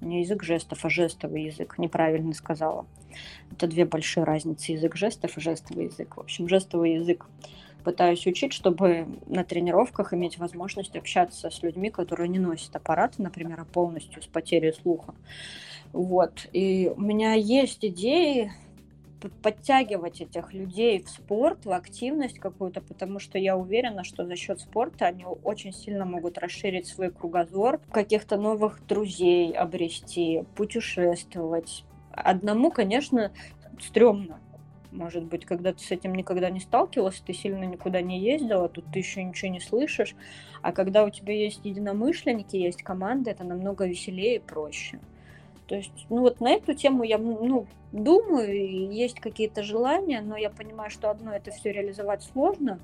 [0.00, 1.78] не язык жестов, а жестовый язык.
[1.78, 2.86] Неправильно сказала.
[3.52, 4.72] Это две большие разницы.
[4.72, 6.16] Язык жестов и жестовый язык.
[6.16, 7.26] В общем, жестовый язык
[7.80, 13.60] пытаюсь учить, чтобы на тренировках иметь возможность общаться с людьми, которые не носят аппараты, например,
[13.60, 15.14] а полностью с потерей слуха.
[15.92, 16.48] Вот.
[16.52, 18.52] И у меня есть идеи
[19.42, 24.60] подтягивать этих людей в спорт, в активность какую-то, потому что я уверена, что за счет
[24.60, 31.84] спорта они очень сильно могут расширить свой кругозор, каких-то новых друзей обрести, путешествовать.
[32.12, 33.30] Одному, конечно,
[33.78, 34.40] стрёмно,
[34.92, 38.84] может быть, когда ты с этим никогда не сталкивался, ты сильно никуда не ездила, тут
[38.92, 40.16] ты еще ничего не слышишь.
[40.62, 44.98] А когда у тебя есть единомышленники, есть команда, это намного веселее и проще.
[45.66, 50.50] То есть, ну вот на эту тему я ну, думаю, есть какие-то желания, но я
[50.50, 52.80] понимаю, что одно это все реализовать сложно,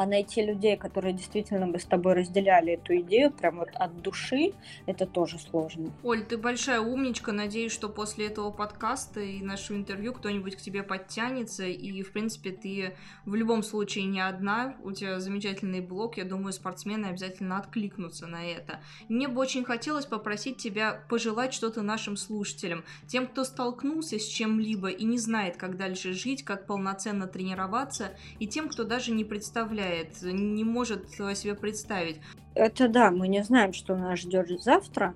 [0.00, 4.54] а найти людей, которые действительно бы с тобой разделяли эту идею, прям вот от души,
[4.86, 5.92] это тоже сложно.
[6.02, 10.82] Оль, ты большая умничка, надеюсь, что после этого подкаста и нашего интервью кто-нибудь к тебе
[10.82, 12.94] подтянется, и, в принципе, ты
[13.26, 18.42] в любом случае не одна, у тебя замечательный блог, я думаю, спортсмены обязательно откликнутся на
[18.42, 18.80] это.
[19.10, 24.88] Мне бы очень хотелось попросить тебя пожелать что-то нашим слушателям, тем, кто столкнулся с чем-либо
[24.88, 29.89] и не знает, как дальше жить, как полноценно тренироваться, и тем, кто даже не представляет,
[29.90, 32.20] представляет, не может себе представить.
[32.54, 35.14] Это да, мы не знаем, что нас ждет завтра.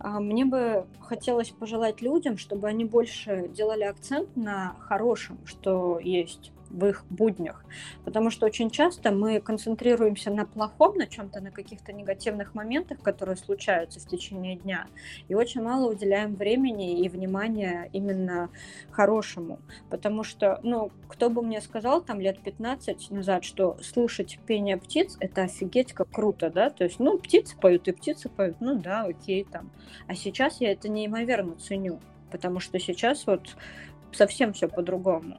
[0.00, 6.52] А мне бы хотелось пожелать людям, чтобы они больше делали акцент на хорошем, что есть
[6.70, 7.64] в их буднях.
[8.04, 13.36] Потому что очень часто мы концентрируемся на плохом, на чем-то, на каких-то негативных моментах, которые
[13.36, 14.86] случаются в течение дня,
[15.28, 18.50] и очень мало уделяем времени и внимания именно
[18.90, 19.60] хорошему.
[19.90, 25.16] Потому что, ну, кто бы мне сказал там лет 15 назад, что слушать пение птиц—
[25.20, 26.70] это офигеть как круто, да?
[26.70, 29.70] То есть, ну, птицы поют и птицы поют, ну да, окей, там.
[30.06, 32.00] А сейчас я это неимоверно ценю,
[32.30, 33.56] потому что сейчас вот
[34.12, 35.38] совсем все по-другому.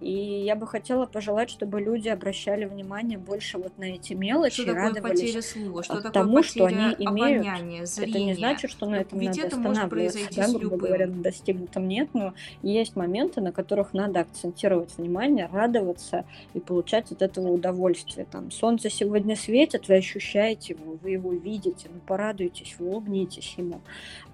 [0.00, 4.74] И я бы хотела пожелать, чтобы люди обращали внимание больше вот на эти мелочи что
[4.74, 5.82] радовались потеря слуха?
[5.82, 7.46] Что такое тому, что они имеют.
[7.46, 11.22] Обоняния, это не значит, что на этом Ведь надо это останавливаться, да, грубо говоря, на
[11.22, 12.32] достигнутом нет, но
[12.62, 16.24] есть моменты, на которых надо акцентировать внимание, радоваться
[16.54, 18.26] и получать от этого удовольствие.
[18.30, 23.82] Там солнце сегодня светит, вы ощущаете его, вы его видите, ну порадуйтесь, вы улыбнитесь ему.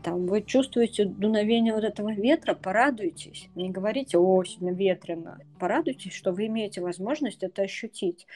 [0.02, 3.48] Там вы чувствуете дуновение вот этого ветра, порадуйтесь.
[3.56, 8.26] Не говорите, о, сегодня ветрено порадуйтесь, что вы имеете возможность это ощутить.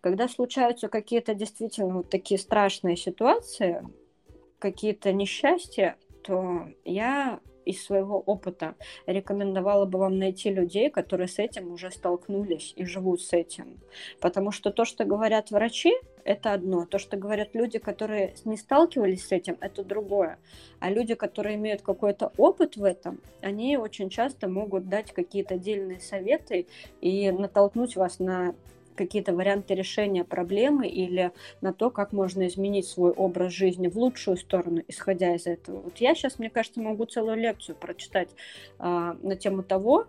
[0.00, 3.82] Когда случаются какие-то действительно вот такие страшные ситуации,
[4.58, 8.74] какие-то несчастья, то я из своего опыта
[9.06, 13.80] рекомендовала бы вам найти людей, которые с этим уже столкнулись и живут с этим.
[14.20, 15.94] Потому что то, что говорят врачи,
[16.24, 16.86] это одно.
[16.86, 20.38] То, что говорят люди, которые не сталкивались с этим, это другое.
[20.80, 26.00] А люди, которые имеют какой-то опыт в этом, они очень часто могут дать какие-то отдельные
[26.00, 26.66] советы
[27.00, 28.54] и натолкнуть вас на
[28.94, 34.36] какие-то варианты решения проблемы или на то, как можно изменить свой образ жизни в лучшую
[34.36, 35.80] сторону, исходя из этого.
[35.80, 38.28] Вот я сейчас, мне кажется, могу целую лекцию прочитать
[38.78, 40.06] а, на тему того,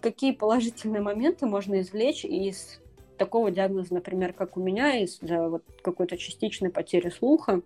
[0.00, 2.80] какие положительные моменты можно извлечь из
[3.16, 7.62] такого диагноза, например, как у меня, из вот, какой-то частичной потери слуха,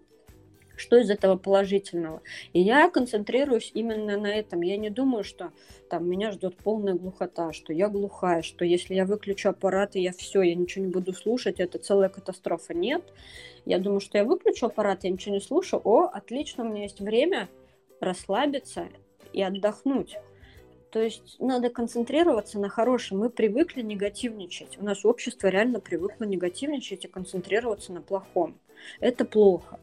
[0.77, 2.23] что из этого положительного.
[2.53, 4.63] И я концентрируюсь именно на этом.
[4.63, 5.53] Я не думаю, что
[5.89, 10.13] там меня ждет полная глухота, что я глухая, что если я выключу аппарат, и я
[10.13, 12.75] все, я ничего не буду слушать, это целая катастрофа.
[12.75, 13.03] Нет.
[13.65, 15.81] Я думаю, что я выключу аппарат, я ничего не слушаю.
[15.85, 17.49] О, отлично, у меня есть время
[18.01, 18.89] расслабиться
[19.33, 20.17] и отдохнуть.
[20.91, 23.19] То есть надо концентрироваться на хорошем.
[23.19, 24.77] Мы привыкли негативничать.
[24.79, 28.59] У нас общество реально привыкло негативничать и концентрироваться на плохом.
[29.01, 29.79] Это плохо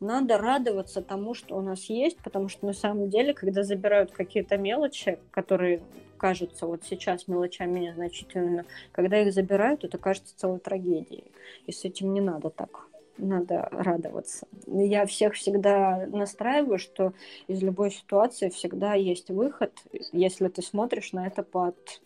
[0.00, 4.56] надо радоваться тому, что у нас есть, потому что на самом деле, когда забирают какие-то
[4.56, 5.82] мелочи, которые
[6.16, 11.32] кажутся вот сейчас мелочами незначительными, когда их забирают, это кажется целой трагедией.
[11.66, 12.86] И с этим не надо так.
[13.16, 14.46] Надо радоваться.
[14.66, 17.12] Я всех всегда настраиваю, что
[17.48, 19.72] из любой ситуации всегда есть выход,
[20.12, 22.00] если ты смотришь на это под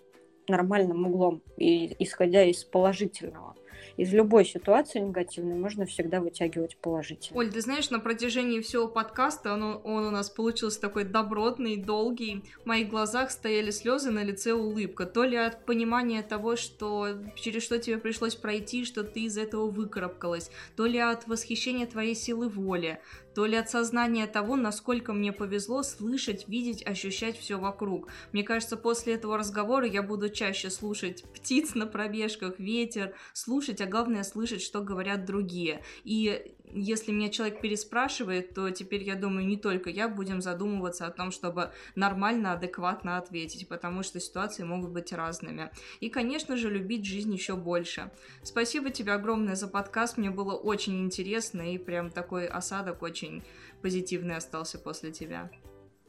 [0.48, 3.54] нормальным углом и исходя из положительного.
[3.96, 7.38] Из любой ситуации негативной можно всегда вытягивать положительно.
[7.38, 12.44] Оль, ты знаешь, на протяжении всего подкаста он, он у нас получился такой добротный, долгий.
[12.62, 15.06] В моих глазах стояли слезы, на лице улыбка.
[15.06, 19.70] То ли от понимания того, что через что тебе пришлось пройти, что ты из этого
[19.70, 23.00] выкарабкалась, то ли от восхищения твоей силы воли,
[23.34, 28.08] то ли от сознания того, насколько мне повезло слышать, видеть, ощущать все вокруг.
[28.32, 33.86] Мне кажется, после этого разговора я буду чаще слушать птиц на пробежках, ветер, слушать, а
[33.86, 35.82] главное слышать, что говорят другие.
[36.04, 41.10] И если меня человек переспрашивает, то теперь, я думаю, не только я будем задумываться о
[41.10, 45.70] том, чтобы нормально, адекватно ответить, потому что ситуации могут быть разными.
[46.00, 48.10] И, конечно же, любить жизнь еще больше.
[48.42, 53.42] Спасибо тебе огромное за подкаст, мне было очень интересно, и прям такой осадок очень
[53.82, 55.50] позитивный остался после тебя.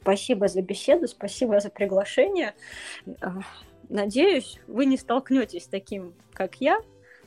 [0.00, 2.54] Спасибо за беседу, спасибо за приглашение.
[3.88, 6.80] Надеюсь, вы не столкнетесь с таким, как я,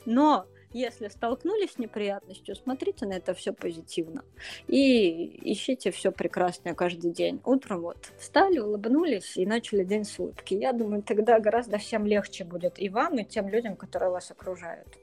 [0.08, 4.24] но если столкнулись с неприятностью, смотрите на это все позитивно.
[4.66, 7.40] И ищите все прекрасное каждый день.
[7.44, 10.54] Утром вот встали, улыбнулись и начали день с улыбки.
[10.54, 14.97] Я думаю, тогда гораздо всем легче будет и вам, и тем людям, которые вас окружают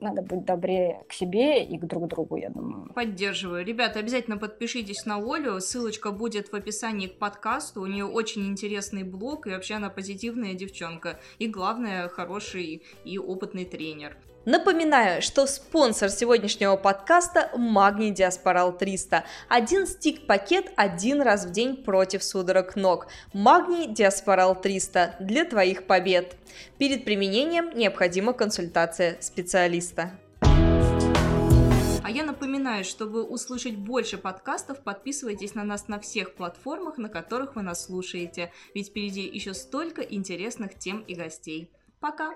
[0.00, 2.92] надо быть добрее к себе и к друг другу, я думаю.
[2.94, 3.64] Поддерживаю.
[3.64, 9.02] Ребята, обязательно подпишитесь на Олю, ссылочка будет в описании к подкасту, у нее очень интересный
[9.02, 14.16] блог, и вообще она позитивная девчонка, и главное, хороший и опытный тренер.
[14.46, 19.24] Напоминаю, что спонсор сегодняшнего подкаста– Магний Диаспорал 300.
[19.48, 23.08] Один стик-пакет один раз в день против судорог ног.
[23.32, 26.36] Магний Диаспорал 300 для твоих побед.
[26.78, 30.12] Перед применением необходима консультация специалиста.
[30.42, 37.56] А я напоминаю, чтобы услышать больше подкастов, подписывайтесь на нас на всех платформах, на которых
[37.56, 41.68] вы нас слушаете, ведь впереди еще столько интересных тем и гостей.
[41.98, 42.34] Пока!